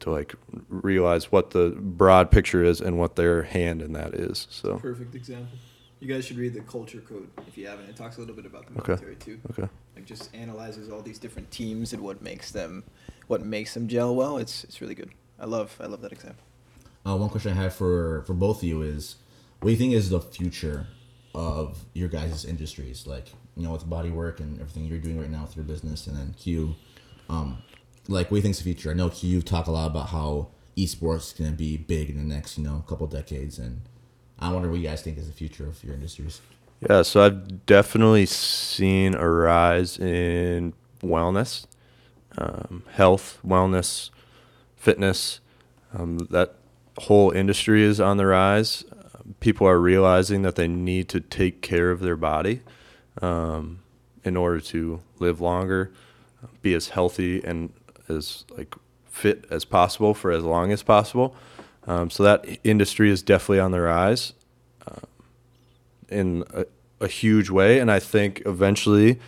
[0.00, 0.34] to like
[0.68, 4.46] realize what the broad picture is and what their hand in that is.
[4.50, 5.58] So Perfect example.
[6.00, 7.88] You guys should read the culture code if you haven't.
[7.88, 8.92] It talks a little bit about the Okay.
[8.92, 9.40] military too.
[9.50, 9.68] okay.
[9.94, 12.84] Like just analyzes all these different teams and what makes them,
[13.28, 14.36] what makes them gel well.
[14.36, 15.10] It's it's really good.
[15.38, 16.42] I love I love that example.
[17.06, 19.16] Uh, one question I have for for both of you is,
[19.60, 20.86] what do you think is the future
[21.34, 23.06] of your guys' industries?
[23.06, 26.06] Like, you know, with body work and everything you're doing right now with your business,
[26.06, 26.74] and then Q,
[27.30, 27.58] um,
[28.08, 28.90] like, what do you think's the future?
[28.90, 32.16] I know Q, you talk a lot about how esports is gonna be big in
[32.16, 33.80] the next, you know, couple decades, and
[34.38, 36.40] I wonder what you guys think is the future of your industries.
[36.88, 41.66] Yeah, so I've definitely seen a rise in wellness,
[42.36, 44.10] um, health, wellness,
[44.76, 45.40] fitness.
[45.94, 46.54] Um, that
[46.98, 48.84] whole industry is on the rise.
[48.92, 52.60] Um, People are realizing that they need to take care of their body
[53.22, 53.80] um,
[54.22, 55.92] in order to live longer,
[56.60, 57.72] be as healthy and
[58.08, 58.74] as like
[59.06, 61.34] fit as possible for as long as possible.
[61.86, 64.32] Um, so that industry is definitely on the rise
[66.08, 66.64] in a,
[67.00, 69.18] a huge way and i think eventually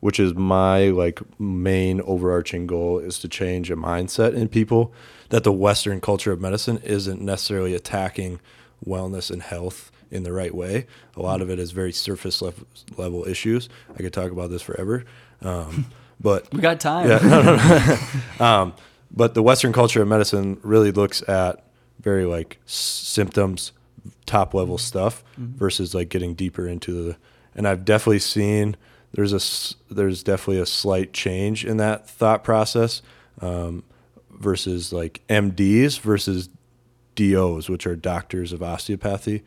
[0.00, 4.92] which is my like main overarching goal is to change a mindset in people
[5.30, 8.38] that the western culture of medicine isn't necessarily attacking
[8.86, 10.86] wellness and health in the right way
[11.16, 14.62] a lot of it is very surface level, level issues i could talk about this
[14.62, 15.04] forever
[15.42, 15.86] um,
[16.20, 17.08] but We got time.
[17.08, 18.44] yeah, no, no, no.
[18.44, 18.74] um,
[19.10, 21.62] but the Western culture of medicine really looks at
[22.06, 23.72] very like symptoms,
[24.26, 27.16] top level stuff versus like getting deeper into the.
[27.56, 28.76] And I've definitely seen
[29.12, 33.02] there's a there's definitely a slight change in that thought process
[33.40, 33.82] um,
[34.30, 36.48] versus like MDs versus
[37.16, 39.42] DOs, which are doctors of osteopathy.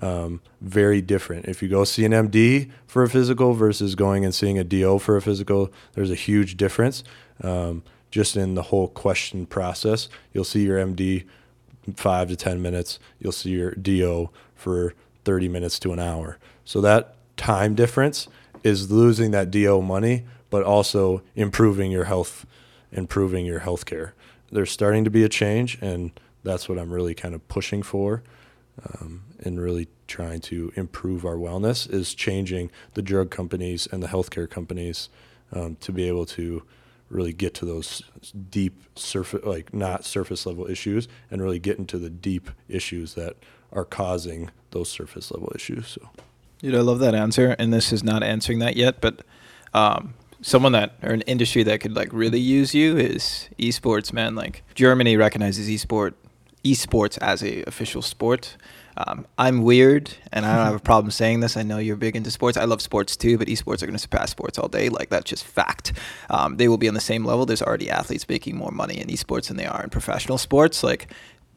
[0.00, 1.46] Um, very different.
[1.46, 4.98] If you go see an MD for a physical versus going and seeing a DO
[4.98, 7.02] for a physical, there's a huge difference.
[7.42, 10.08] Um, just in the whole question process.
[10.32, 11.24] You'll see your MD
[11.96, 12.98] five to 10 minutes.
[13.18, 16.38] You'll see your DO for 30 minutes to an hour.
[16.64, 18.28] So that time difference
[18.62, 22.46] is losing that DO money, but also improving your health,
[22.92, 24.14] improving your health care.
[24.50, 26.12] There's starting to be a change, and
[26.42, 28.22] that's what I'm really kind of pushing for
[28.82, 34.08] um, and really trying to improve our wellness is changing the drug companies and the
[34.08, 35.08] healthcare companies
[35.52, 36.62] um, to be able to
[37.14, 38.02] really get to those
[38.50, 43.36] deep surface like not surface level issues and really get into the deep issues that
[43.72, 46.10] are causing those surface level issues so
[46.64, 49.20] Dude, I love that answer, and this is not answering that yet, but
[49.74, 54.34] um, someone that or an industry that could like really use you is esports, man.
[54.34, 56.14] Like Germany recognizes esport
[56.64, 58.56] esports as a official sport.
[58.96, 61.56] Um, I'm weird, and I don't have a problem saying this.
[61.56, 62.56] I know you're big into sports.
[62.56, 64.88] I love sports too, but esports are going to surpass sports all day.
[64.88, 65.92] Like that's just fact.
[66.30, 67.46] Um, they will be on the same level.
[67.46, 70.82] There's already athletes making more money in esports than they are in professional sports.
[70.82, 71.08] Like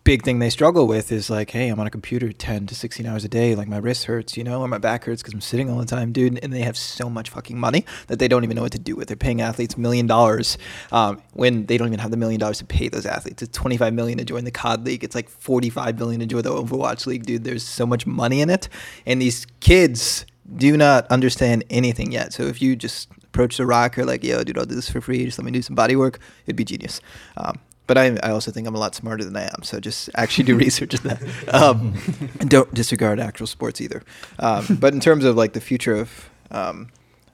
[0.08, 3.06] big thing they struggle with is like, hey, I'm on a computer 10 to 16
[3.06, 3.56] hours a day.
[3.56, 5.86] Like my wrist hurts, you know, or my back hurts because I'm sitting all the
[5.86, 6.40] time, dude.
[6.42, 8.96] And they have so much fucking money that they don't even know what to do
[8.96, 9.10] with.
[9.10, 10.58] They're paying athletes million dollars
[10.94, 13.44] um, when they don't even have the million dollars to pay those athletes.
[13.44, 15.04] It's 25 million to join the COD League.
[15.04, 17.44] It's like 45 million to join the Overwatch League, dude.
[17.44, 18.70] There's so much money in it,
[19.06, 22.32] and these kids do not understand anything yet.
[22.32, 25.26] So if you just approach the rocker like, yo, dude, I'll do this for free.
[25.26, 26.20] Just let me do some body work.
[26.46, 27.02] It'd be genius.
[27.36, 29.64] Um, but I, I also think I'm a lot smarter than I am.
[29.64, 31.54] So just actually do research on that.
[31.54, 31.94] Um,
[32.40, 34.04] and don't disregard actual sports either.
[34.40, 36.90] Um, but in terms of like the future of, um,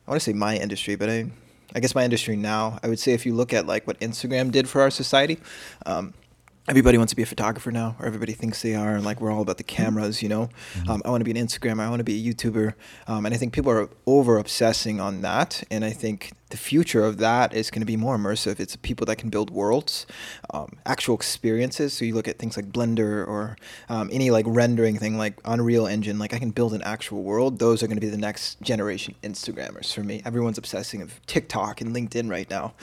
[0.08, 1.26] I want to say my industry, but I,
[1.76, 4.52] I guess my industry now, I would say if you look at like what Instagram
[4.52, 5.40] did for our society,
[5.86, 6.14] um,
[6.68, 9.32] everybody wants to be a photographer now, or everybody thinks they are, and like we're
[9.32, 10.50] all about the cameras, you know.
[10.76, 10.90] Mm-hmm.
[10.90, 12.74] Um, I want to be an Instagrammer, I want to be a YouTuber,
[13.08, 17.04] um, and I think people are over obsessing on that, and I think the future
[17.04, 18.60] of that is going to be more immersive.
[18.60, 20.06] It's people that can build worlds,
[20.54, 21.94] um, actual experiences.
[21.94, 23.58] So you look at things like Blender or
[23.90, 26.20] um, any like rendering thing like Unreal Engine.
[26.20, 27.58] Like I can build an actual world.
[27.58, 30.22] Those are going to be the next generation Instagrammers for me.
[30.26, 32.76] Everyone's obsessing of TikTok and LinkedIn right now.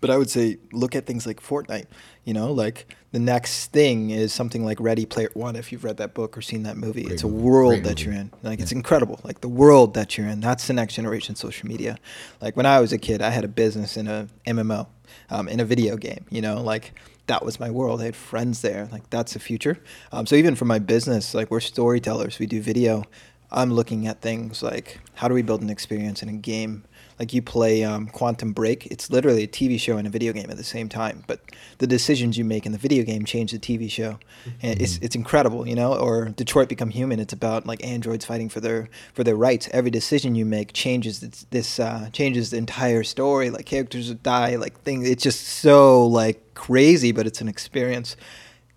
[0.00, 1.86] But I would say look at things like Fortnite.
[2.24, 5.56] You know, like the next thing is something like Ready Player One.
[5.56, 7.88] If you've read that book or seen that movie, Great it's a world Great that
[7.90, 8.02] movie.
[8.04, 8.30] you're in.
[8.42, 9.18] Like it's incredible.
[9.24, 10.40] Like the world that you're in.
[10.40, 11.98] That's the next generation social media.
[12.40, 14.86] Like when I was a kid, I had a business in a MMO,
[15.30, 16.26] um, in a video game.
[16.30, 16.92] You know, like
[17.26, 18.00] that was my world.
[18.00, 18.88] I had friends there.
[18.92, 19.78] Like that's the future.
[20.12, 22.38] Um, so even for my business, like we're storytellers.
[22.38, 23.04] We do video.
[23.50, 26.84] I'm looking at things like how do we build an experience in a game
[27.18, 28.86] like you play um, Quantum Break.
[28.86, 31.24] It's literally a TV show and a video game at the same time.
[31.26, 31.40] But
[31.78, 34.18] the decisions you make in the video game change the TV show,
[34.62, 35.94] and it's it's incredible, you know.
[35.94, 37.18] Or Detroit Become Human.
[37.18, 39.68] It's about like androids fighting for their for their rights.
[39.72, 43.50] Every decision you make changes this, this uh, changes the entire story.
[43.50, 44.56] Like characters die.
[44.56, 45.08] Like things.
[45.08, 48.16] It's just so like crazy, but it's an experience.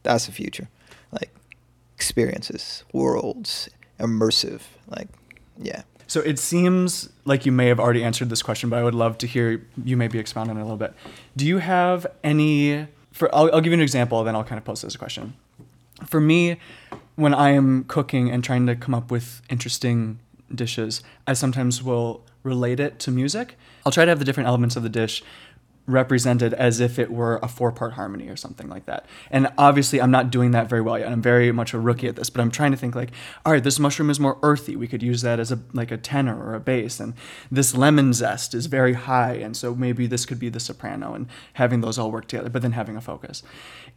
[0.04, 0.68] That's the future.
[1.12, 1.32] Like
[1.96, 3.70] experiences, worlds,
[4.00, 4.62] immersive.
[4.88, 5.10] Like
[5.60, 5.84] yeah.
[6.12, 9.18] So it seems like you may have already answered this question, but I would love
[9.20, 10.94] to hear you maybe expound on it a little bit.
[11.38, 12.88] Do you have any?
[13.14, 15.36] For I'll, I'll give you an example, then I'll kind of pose as a question.
[16.06, 16.58] For me,
[17.16, 20.20] when I am cooking and trying to come up with interesting
[20.54, 23.56] dishes, I sometimes will relate it to music.
[23.86, 25.24] I'll try to have the different elements of the dish
[25.92, 29.06] represented as if it were a four part harmony or something like that.
[29.30, 31.10] And obviously, I'm not doing that very well yet.
[31.10, 33.12] I'm very much a rookie at this, but I'm trying to think like,
[33.46, 34.76] all right, this mushroom is more earthy.
[34.76, 37.00] We could use that as a like a tenor or a bass.
[37.00, 37.14] And
[37.52, 41.14] this lemon zest is very high, and so maybe this could be the soprano.
[41.14, 43.44] And having those all work together, but then having a focus.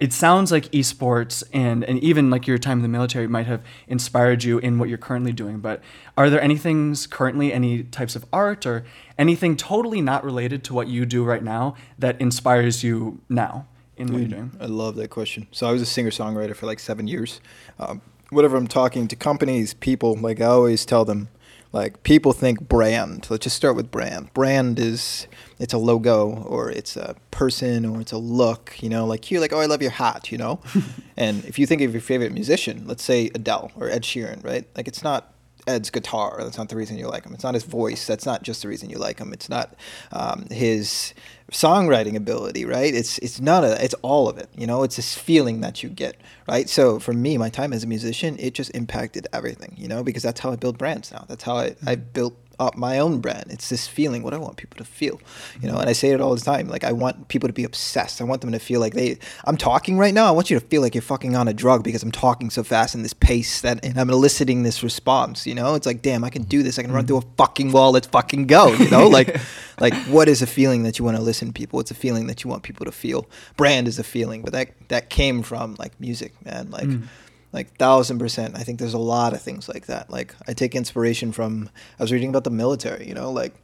[0.01, 3.63] It sounds like esports and and even like your time in the military might have
[3.87, 5.61] inspired you in what you're currently doing.
[5.61, 5.83] But
[6.17, 8.85] are there any things currently, any types of art or
[9.19, 14.13] anything totally not related to what you do right now that inspires you now in
[14.13, 14.57] what you're doing?
[14.61, 15.47] I love that question.
[15.53, 17.41] So I was a singer songwriter for like seven years.
[17.79, 21.29] Um, whenever I'm talking to companies, people, like I always tell them,
[21.73, 23.27] like people think brand.
[23.29, 24.33] Let's just start with brand.
[24.33, 25.27] Brand is
[25.59, 28.77] it's a logo or it's a person or it's a look.
[28.81, 30.31] You know, like you like oh I love your hat.
[30.31, 30.61] You know,
[31.17, 34.65] and if you think of your favorite musician, let's say Adele or Ed Sheeran, right?
[34.77, 35.34] Like it's not
[35.67, 36.37] Ed's guitar.
[36.43, 37.33] That's not the reason you like him.
[37.35, 38.07] It's not his voice.
[38.07, 39.33] That's not just the reason you like him.
[39.33, 39.75] It's not
[40.13, 41.15] um, his
[41.51, 42.95] songwriting ability, right?
[42.95, 43.65] It's it's not.
[43.65, 44.49] It's all of it.
[44.57, 46.17] You know, it's this feeling that you get,
[46.49, 46.69] right?
[46.69, 49.75] So for me, my time as a musician, it just impacted everything.
[49.77, 51.25] You know, because that's how I build brands now.
[51.29, 53.47] That's how I, I built up my own brand.
[53.51, 55.21] It's this feeling, what I want people to feel,
[55.61, 55.79] you know.
[55.79, 56.69] And I say it all the time.
[56.69, 58.21] Like I want people to be obsessed.
[58.21, 59.19] I want them to feel like they.
[59.45, 60.27] I'm talking right now.
[60.27, 62.63] I want you to feel like you're fucking on a drug because I'm talking so
[62.63, 65.47] fast in this pace that and I'm eliciting this response.
[65.47, 66.79] You know, it's like, damn, I can do this.
[66.79, 67.09] I can run mm.
[67.09, 67.93] through a fucking wall.
[67.93, 68.73] Let's fucking go.
[68.73, 69.37] You know, like,
[69.81, 71.81] like what is a feeling that you want to listen to people?
[71.81, 73.29] It's a feeling that you want people to feel.
[73.57, 76.71] Brand is a feeling, but that that came from like music, man.
[76.71, 77.07] Like mm.
[77.55, 78.57] Like thousand percent.
[78.57, 80.11] I think there's a lot of things like that.
[80.11, 83.55] Like I take inspiration from I was reading about the military, you know, like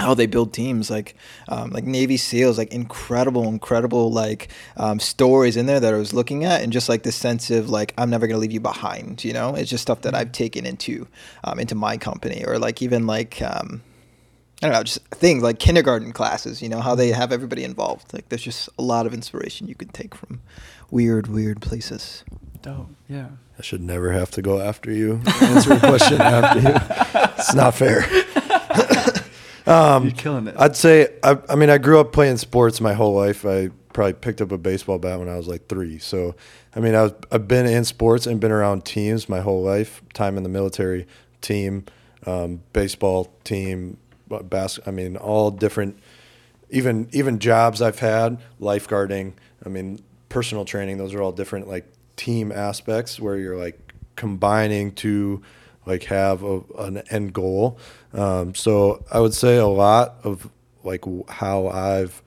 [0.00, 1.14] how they build teams, like
[1.48, 6.12] um, like Navy SEALs, like incredible, incredible like um, stories in there that I was
[6.12, 9.24] looking at, and just like this sense of like I'm never gonna leave you behind.
[9.24, 11.06] You know, it's just stuff that I've taken into
[11.44, 13.40] um, into my company, or like even like.
[14.62, 17.64] Um, I don't know, just things like kindergarten classes, you know, how they have everybody
[17.64, 18.12] involved.
[18.12, 20.40] Like, there's just a lot of inspiration you can take from
[20.90, 22.24] weird, weird places.
[22.62, 22.88] Dope.
[23.08, 23.28] Yeah.
[23.58, 25.20] I should never have to go after you.
[25.40, 26.74] Answer a question after you.
[27.38, 28.06] It's not fair.
[29.66, 30.54] You're killing it.
[30.58, 33.44] I'd say, I, I mean, I grew up playing sports my whole life.
[33.46, 35.98] I probably picked up a baseball bat when I was like three.
[35.98, 36.34] So,
[36.74, 40.02] I mean, I was, I've been in sports and been around teams my whole life.
[40.12, 41.06] Time in the military,
[41.40, 41.84] team,
[42.26, 43.98] um, baseball team,
[44.30, 45.98] bas- I mean, all different,
[46.70, 49.34] even even jobs I've had, lifeguarding.
[49.64, 50.98] I mean, personal training.
[50.98, 55.42] Those are all different like team aspects where you're like combining to
[55.86, 57.78] like have a, an end goal.
[58.12, 60.48] Um, so I would say a lot of
[60.84, 62.22] like how I've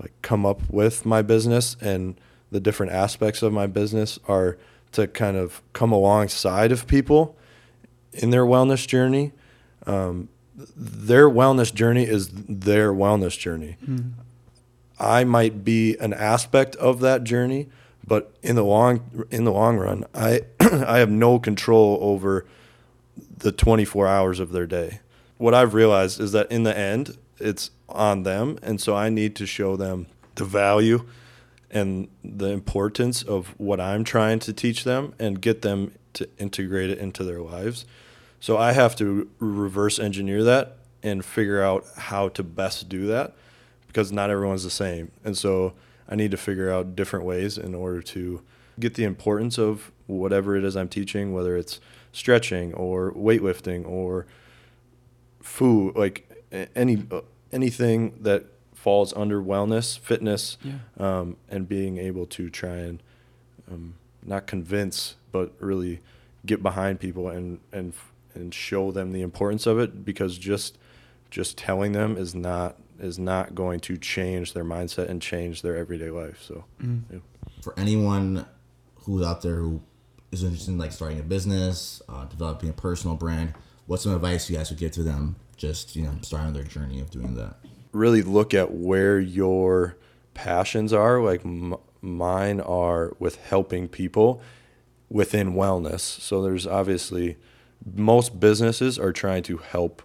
[0.00, 2.18] like come up with my business and
[2.50, 4.58] the different aspects of my business are
[4.92, 7.36] to kind of come alongside of people
[8.12, 9.32] in their wellness journey.
[9.86, 13.76] Um, their wellness journey is their wellness journey.
[13.84, 13.98] Hmm.
[14.98, 17.68] I might be an aspect of that journey,
[18.06, 22.46] but in the long in the long run, I I have no control over
[23.38, 25.00] the 24 hours of their day.
[25.36, 29.36] What I've realized is that in the end, it's on them, and so I need
[29.36, 31.04] to show them the value
[31.70, 36.90] and the importance of what I'm trying to teach them and get them to integrate
[36.90, 37.84] it into their lives.
[38.40, 43.34] So I have to reverse engineer that and figure out how to best do that
[43.86, 45.10] because not everyone's the same.
[45.24, 45.72] And so
[46.08, 48.42] I need to figure out different ways in order to
[48.78, 51.80] get the importance of whatever it is I'm teaching, whether it's
[52.12, 54.26] stretching or weightlifting or
[55.40, 56.30] food, like
[56.74, 57.20] any uh,
[57.52, 60.74] anything that falls under wellness, fitness, Yeah.
[60.98, 63.02] um, and being able to try and
[63.70, 66.00] um, not convince, but really
[66.44, 67.94] get behind people and and
[68.36, 70.78] and show them the importance of it because just
[71.30, 75.76] just telling them is not is not going to change their mindset and change their
[75.76, 76.42] everyday life.
[76.42, 77.18] So yeah.
[77.62, 78.46] for anyone
[79.00, 79.82] who's out there who
[80.32, 83.54] is interested in like starting a business, uh, developing a personal brand,
[83.86, 85.36] what's some advice you guys would give to them?
[85.56, 87.56] Just you know, starting their journey of doing that.
[87.92, 89.96] really look at where your
[90.34, 91.20] passions are.
[91.20, 94.42] Like m- mine are with helping people
[95.08, 96.00] within wellness.
[96.00, 97.36] So there's obviously
[97.94, 100.02] most businesses are trying to help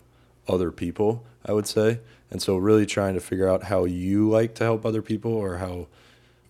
[0.48, 2.00] other people, I would say.
[2.30, 5.58] And so really trying to figure out how you like to help other people or
[5.58, 5.88] how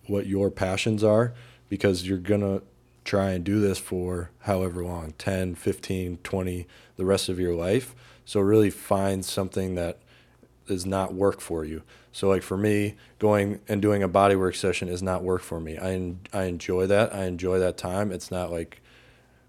[0.06, 1.32] what your passions are
[1.68, 2.62] because you're going to
[3.04, 6.66] try and do this for however long 10 15 20
[6.96, 9.98] the rest of your life so really find something that
[10.68, 11.82] is not work for you.
[12.12, 15.78] So like for me, going and doing a bodywork session is not work for me.
[15.78, 17.14] I I enjoy that.
[17.14, 18.12] I enjoy that time.
[18.12, 18.81] It's not like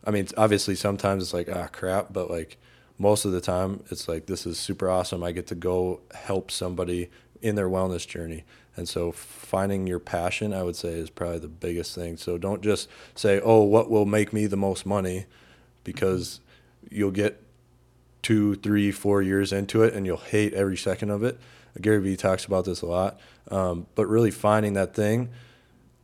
[0.03, 2.57] I mean, obviously sometimes it's like ah crap, but like
[2.97, 5.23] most of the time it's like this is super awesome.
[5.23, 7.09] I get to go help somebody
[7.41, 8.43] in their wellness journey.
[8.75, 12.17] And so finding your passion, I would say is probably the biggest thing.
[12.17, 15.25] So don't just say, "Oh, what will make me the most money?"
[15.83, 16.39] because
[16.89, 17.41] you'll get
[18.21, 21.39] two, three, four years into it, and you'll hate every second of it.
[21.81, 25.29] Gary Vee talks about this a lot, um, but really finding that thing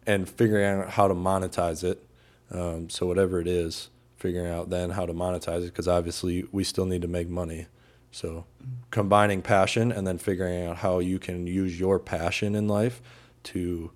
[0.05, 2.03] and figuring out how to monetize it.
[2.51, 6.63] Um, so whatever it is, figuring out then how to monetize it, because obviously we
[6.63, 7.67] still need to make money.
[8.11, 8.45] So
[8.91, 13.01] combining passion and then figuring out how you can use your passion in life
[13.43, 13.91] to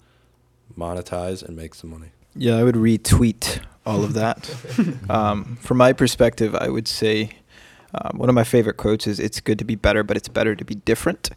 [0.77, 2.11] monetize and make some money.
[2.35, 4.49] Yeah, I would retweet all of that.
[5.09, 7.31] um, from my perspective, I would say
[7.93, 10.55] um, one of my favorite quotes is "It's good to be better, but it's better
[10.55, 11.29] to be different."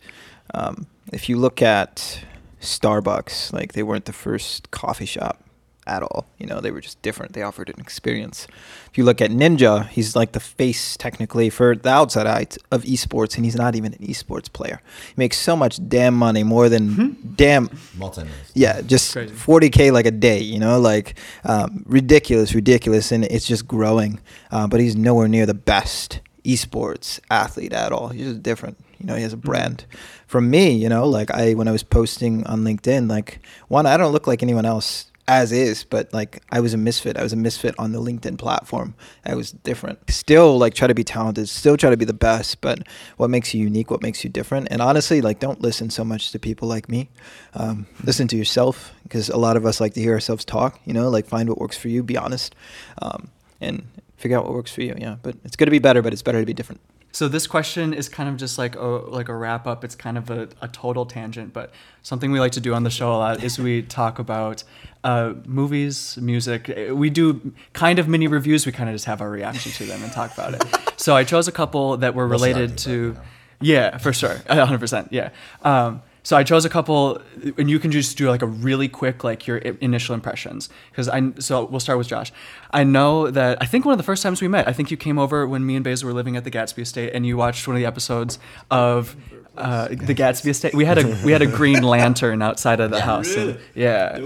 [0.54, 2.24] Um, if you look at
[2.60, 5.45] Starbucks, like they weren't the first coffee shop
[5.86, 6.26] at all.
[6.38, 7.32] You know, they were just different.
[7.32, 8.46] They offered an experience.
[8.90, 12.82] If you look at Ninja, he's like the face technically for the outside eye of
[12.84, 14.80] esports, and he's not even an esports player.
[15.08, 18.50] He makes so much damn money, more than damn Multi millions.
[18.54, 23.66] yeah, just 40k like a day, you know, like um, ridiculous, ridiculous, and it's just
[23.66, 24.20] growing.
[24.50, 28.08] Uh, but he's nowhere near the best esports athlete at all.
[28.08, 28.78] He's just different.
[28.98, 29.84] You know, he has a brand.
[30.26, 33.96] From me, you know, like I when I was posting on LinkedIn, like one, I
[33.96, 37.16] don't look like anyone else as is, but like I was a misfit.
[37.16, 38.94] I was a misfit on the LinkedIn platform.
[39.24, 39.98] I was different.
[40.10, 43.52] Still like try to be talented, still try to be the best, but what makes
[43.52, 44.68] you unique, what makes you different?
[44.70, 47.08] And honestly, like don't listen so much to people like me.
[47.54, 50.92] Um, listen to yourself because a lot of us like to hear ourselves talk, you
[50.92, 52.54] know, like find what works for you, be honest.
[53.02, 53.28] Um,
[53.60, 54.94] and figure out what works for you.
[54.98, 56.80] Yeah, but it's to be better, but it's better to be different.
[57.12, 59.84] So this question is kind of just like a like a wrap up.
[59.84, 61.72] It's kind of a, a total tangent, but
[62.02, 64.64] something we like to do on the show a lot is we talk about
[65.06, 66.60] uh, movies, music.
[66.92, 67.26] We do
[67.72, 68.66] kind of mini reviews.
[68.66, 70.64] We kind of just have our reaction to them and talk about it.
[70.98, 73.16] So I chose a couple that were related to.
[73.60, 75.08] Yeah, for sure, hundred percent.
[75.12, 75.28] Yeah.
[75.62, 77.20] Um, so I chose a couple,
[77.58, 80.68] and you can just do like a really quick, like your i- initial impressions.
[80.90, 82.32] Because I, so we'll start with Josh.
[82.72, 84.96] I know that I think one of the first times we met, I think you
[84.96, 87.68] came over when me and Basil were living at the Gatsby Estate, and you watched
[87.68, 88.38] one of the episodes
[88.70, 89.14] of
[89.56, 90.74] uh, the Gatsby Estate.
[90.74, 93.34] We had a we had a green lantern outside of the house.
[93.34, 94.18] and- yeah,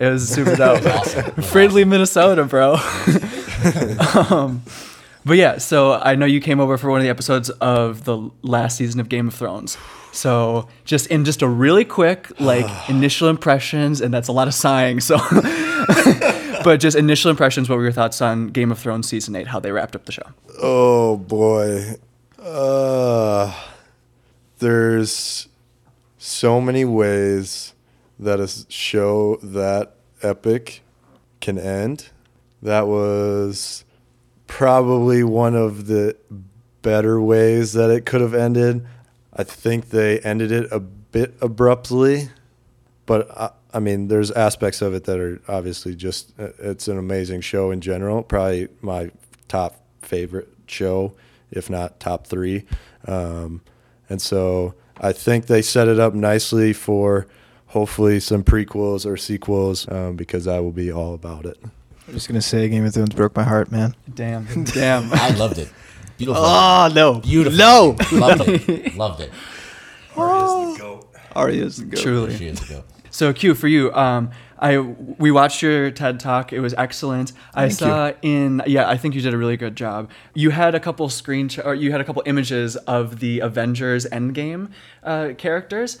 [0.00, 0.84] it was super dope.
[0.84, 1.30] Awesome.
[1.42, 2.74] Friendly Minnesota, bro.
[4.30, 4.62] um,
[5.24, 8.30] but yeah, so I know you came over for one of the episodes of the
[8.42, 9.76] last season of Game of Thrones.
[10.12, 14.54] So just in just a really quick like initial impressions, and that's a lot of
[14.54, 15.00] sighing.
[15.00, 15.16] So,
[16.64, 17.68] but just initial impressions.
[17.68, 19.46] What were your thoughts on Game of Thrones season eight?
[19.46, 20.26] How they wrapped up the show?
[20.60, 21.94] Oh boy.
[22.38, 23.54] Uh
[24.62, 25.48] there's
[26.18, 27.74] so many ways
[28.18, 30.82] that a show that epic
[31.40, 32.08] can end.
[32.62, 33.84] That was
[34.46, 36.16] probably one of the
[36.80, 38.86] better ways that it could have ended.
[39.34, 42.28] I think they ended it a bit abruptly,
[43.04, 46.98] but I, I mean, there's aspects of it that are obviously just uh, it's an
[46.98, 48.22] amazing show in general.
[48.22, 49.10] Probably my
[49.48, 51.14] top favorite show,
[51.50, 52.64] if not top three.
[53.08, 53.62] Um,
[54.12, 57.26] and so I think they set it up nicely for
[57.68, 61.58] hopefully some prequels or sequels um, because I will be all about it.
[62.06, 63.94] I'm just gonna say, Game of Thrones broke my heart, man.
[64.14, 65.12] Damn, damn.
[65.14, 65.70] I loved it.
[66.18, 66.42] Beautiful.
[66.44, 67.58] Oh no, Beautiful.
[67.58, 67.96] no.
[68.12, 68.94] Loved it.
[68.94, 69.30] Loved it.
[71.34, 72.02] Arya's the goat.
[72.02, 72.36] Truly.
[72.36, 72.84] She is a goat.
[73.12, 73.92] So Q for you.
[73.92, 76.52] Um, I we watched your TED talk.
[76.52, 77.32] It was excellent.
[77.54, 80.10] I Thank saw in yeah, I think you did a really good job.
[80.34, 84.70] You had a couple screen or you had a couple images of the Avengers Endgame
[85.04, 85.98] uh, characters.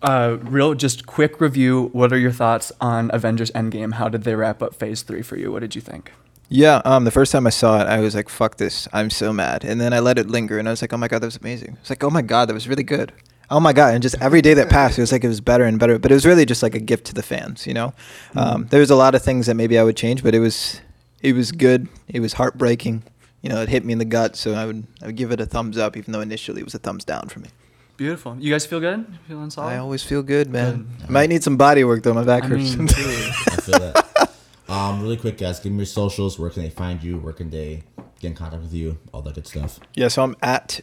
[0.00, 1.90] Uh, real just quick review.
[1.92, 3.94] What are your thoughts on Avengers Endgame?
[3.94, 5.50] How did they wrap up Phase Three for you?
[5.50, 6.12] What did you think?
[6.48, 8.86] Yeah, um, the first time I saw it, I was like, "Fuck this!
[8.92, 11.08] I'm so mad." And then I let it linger, and I was like, "Oh my
[11.08, 13.12] god, that was amazing!" It's like, "Oh my god, that was really good."
[13.54, 13.94] Oh my god!
[13.94, 15.96] And just every day that passed, it was like it was better and better.
[16.00, 17.94] But it was really just like a gift to the fans, you know.
[18.34, 20.80] Um, there was a lot of things that maybe I would change, but it was,
[21.22, 21.86] it was good.
[22.08, 23.04] It was heartbreaking.
[23.42, 25.40] You know, it hit me in the gut, so I would, I would give it
[25.40, 27.50] a thumbs up, even though initially it was a thumbs down for me.
[27.96, 28.36] Beautiful.
[28.40, 29.06] You guys feel good?
[29.28, 29.68] Feeling solid?
[29.68, 30.88] I always feel good, man.
[30.98, 31.08] Good.
[31.08, 32.12] I might need some body work though.
[32.14, 32.74] My back I hurts.
[32.74, 32.88] mean.
[32.90, 34.32] I feel that.
[34.68, 36.40] Um, really quick, guys, give me your socials.
[36.40, 37.18] Where can they find you?
[37.18, 37.84] Where can they
[38.18, 38.98] get in contact with you?
[39.12, 39.78] All that good stuff.
[39.94, 40.80] Yeah, so I'm at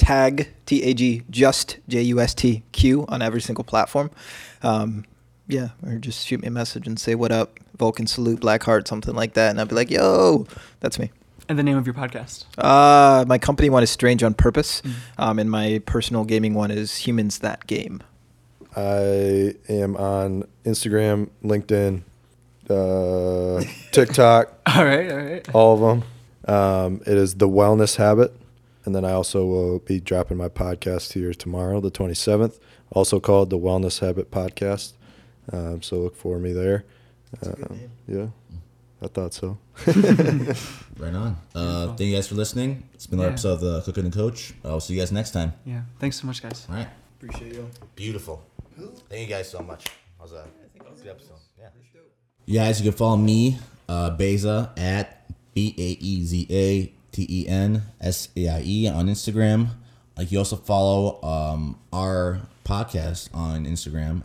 [0.00, 4.10] tag T A G just J U S T Q on every single platform.
[4.62, 5.04] Um,
[5.46, 9.14] yeah, or just shoot me a message and say what up, Vulcan salute, Blackheart, something
[9.14, 10.46] like that, and I'll be like, yo,
[10.80, 11.10] that's me.
[11.48, 12.44] and the name of your podcast.
[12.56, 14.92] Uh, my company one is Strange on Purpose, Mm.
[15.18, 18.00] um, and my personal gaming one is Humans That Game.
[18.76, 22.02] I am on Instagram, LinkedIn,
[22.70, 25.48] uh, TikTok, All right, all right.
[25.54, 26.54] all of them.
[26.54, 28.32] Um, it is the Wellness Habit,
[28.90, 32.58] and then I also will be dropping my podcast here tomorrow, the 27th,
[32.90, 34.94] also called the Wellness Habit Podcast.
[35.52, 36.84] Um, so look for me there.
[37.46, 38.26] Um, yeah,
[39.00, 39.58] I thought so.
[40.98, 41.36] Right on.
[41.54, 42.82] Uh, thank you guys for listening.
[42.94, 43.34] It's been another Yeah.
[43.34, 44.54] episode of the Cooking and Coach.
[44.64, 45.52] I'll see you guys next time.
[45.64, 45.82] Yeah.
[46.00, 46.66] Thanks so much, guys.
[46.68, 46.88] All right.
[47.22, 47.70] Appreciate you.
[47.94, 48.42] Beautiful.
[49.08, 49.86] Thank you guys so much.
[50.18, 50.46] How's that?
[50.78, 51.36] Good episode.
[51.58, 51.68] Yeah.
[52.44, 57.26] You guys, you can follow me, uh, Beza, at B A E Z A T
[57.28, 59.68] E N S A I E on Instagram.
[60.16, 64.22] Like you also follow um, our podcast on Instagram,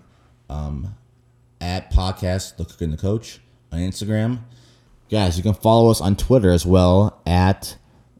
[0.50, 0.96] um,
[1.62, 3.40] at podcast The Cook and the Coach
[3.72, 4.40] on Instagram.
[5.10, 7.78] Guys, you can follow us on Twitter as well at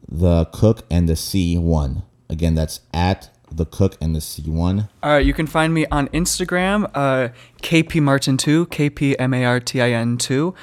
[0.08, 2.02] the Cook and the C One.
[2.28, 4.88] Again, that's at the Cook and the C One.
[5.02, 7.28] All right, you can find me on Instagram, uh,
[7.62, 10.54] KP Martin2, KP M A R T I N 2.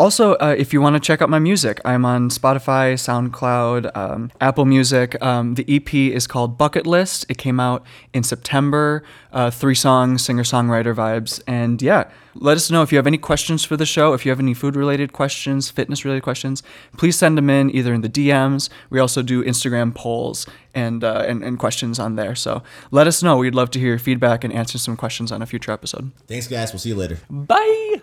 [0.00, 4.30] Also, uh, if you want to check out my music, I'm on Spotify, SoundCloud, um,
[4.40, 5.22] Apple Music.
[5.22, 7.26] Um, the EP is called Bucket List.
[7.28, 7.84] It came out
[8.14, 9.04] in September.
[9.30, 11.42] Uh, three songs, singer songwriter vibes.
[11.46, 14.14] And yeah, let us know if you have any questions for the show.
[14.14, 16.62] If you have any food related questions, fitness related questions,
[16.96, 18.70] please send them in either in the DMs.
[18.88, 22.34] We also do Instagram polls and, uh, and, and questions on there.
[22.34, 23.36] So let us know.
[23.36, 26.10] We'd love to hear your feedback and answer some questions on a future episode.
[26.26, 26.72] Thanks, guys.
[26.72, 27.18] We'll see you later.
[27.28, 28.00] Bye.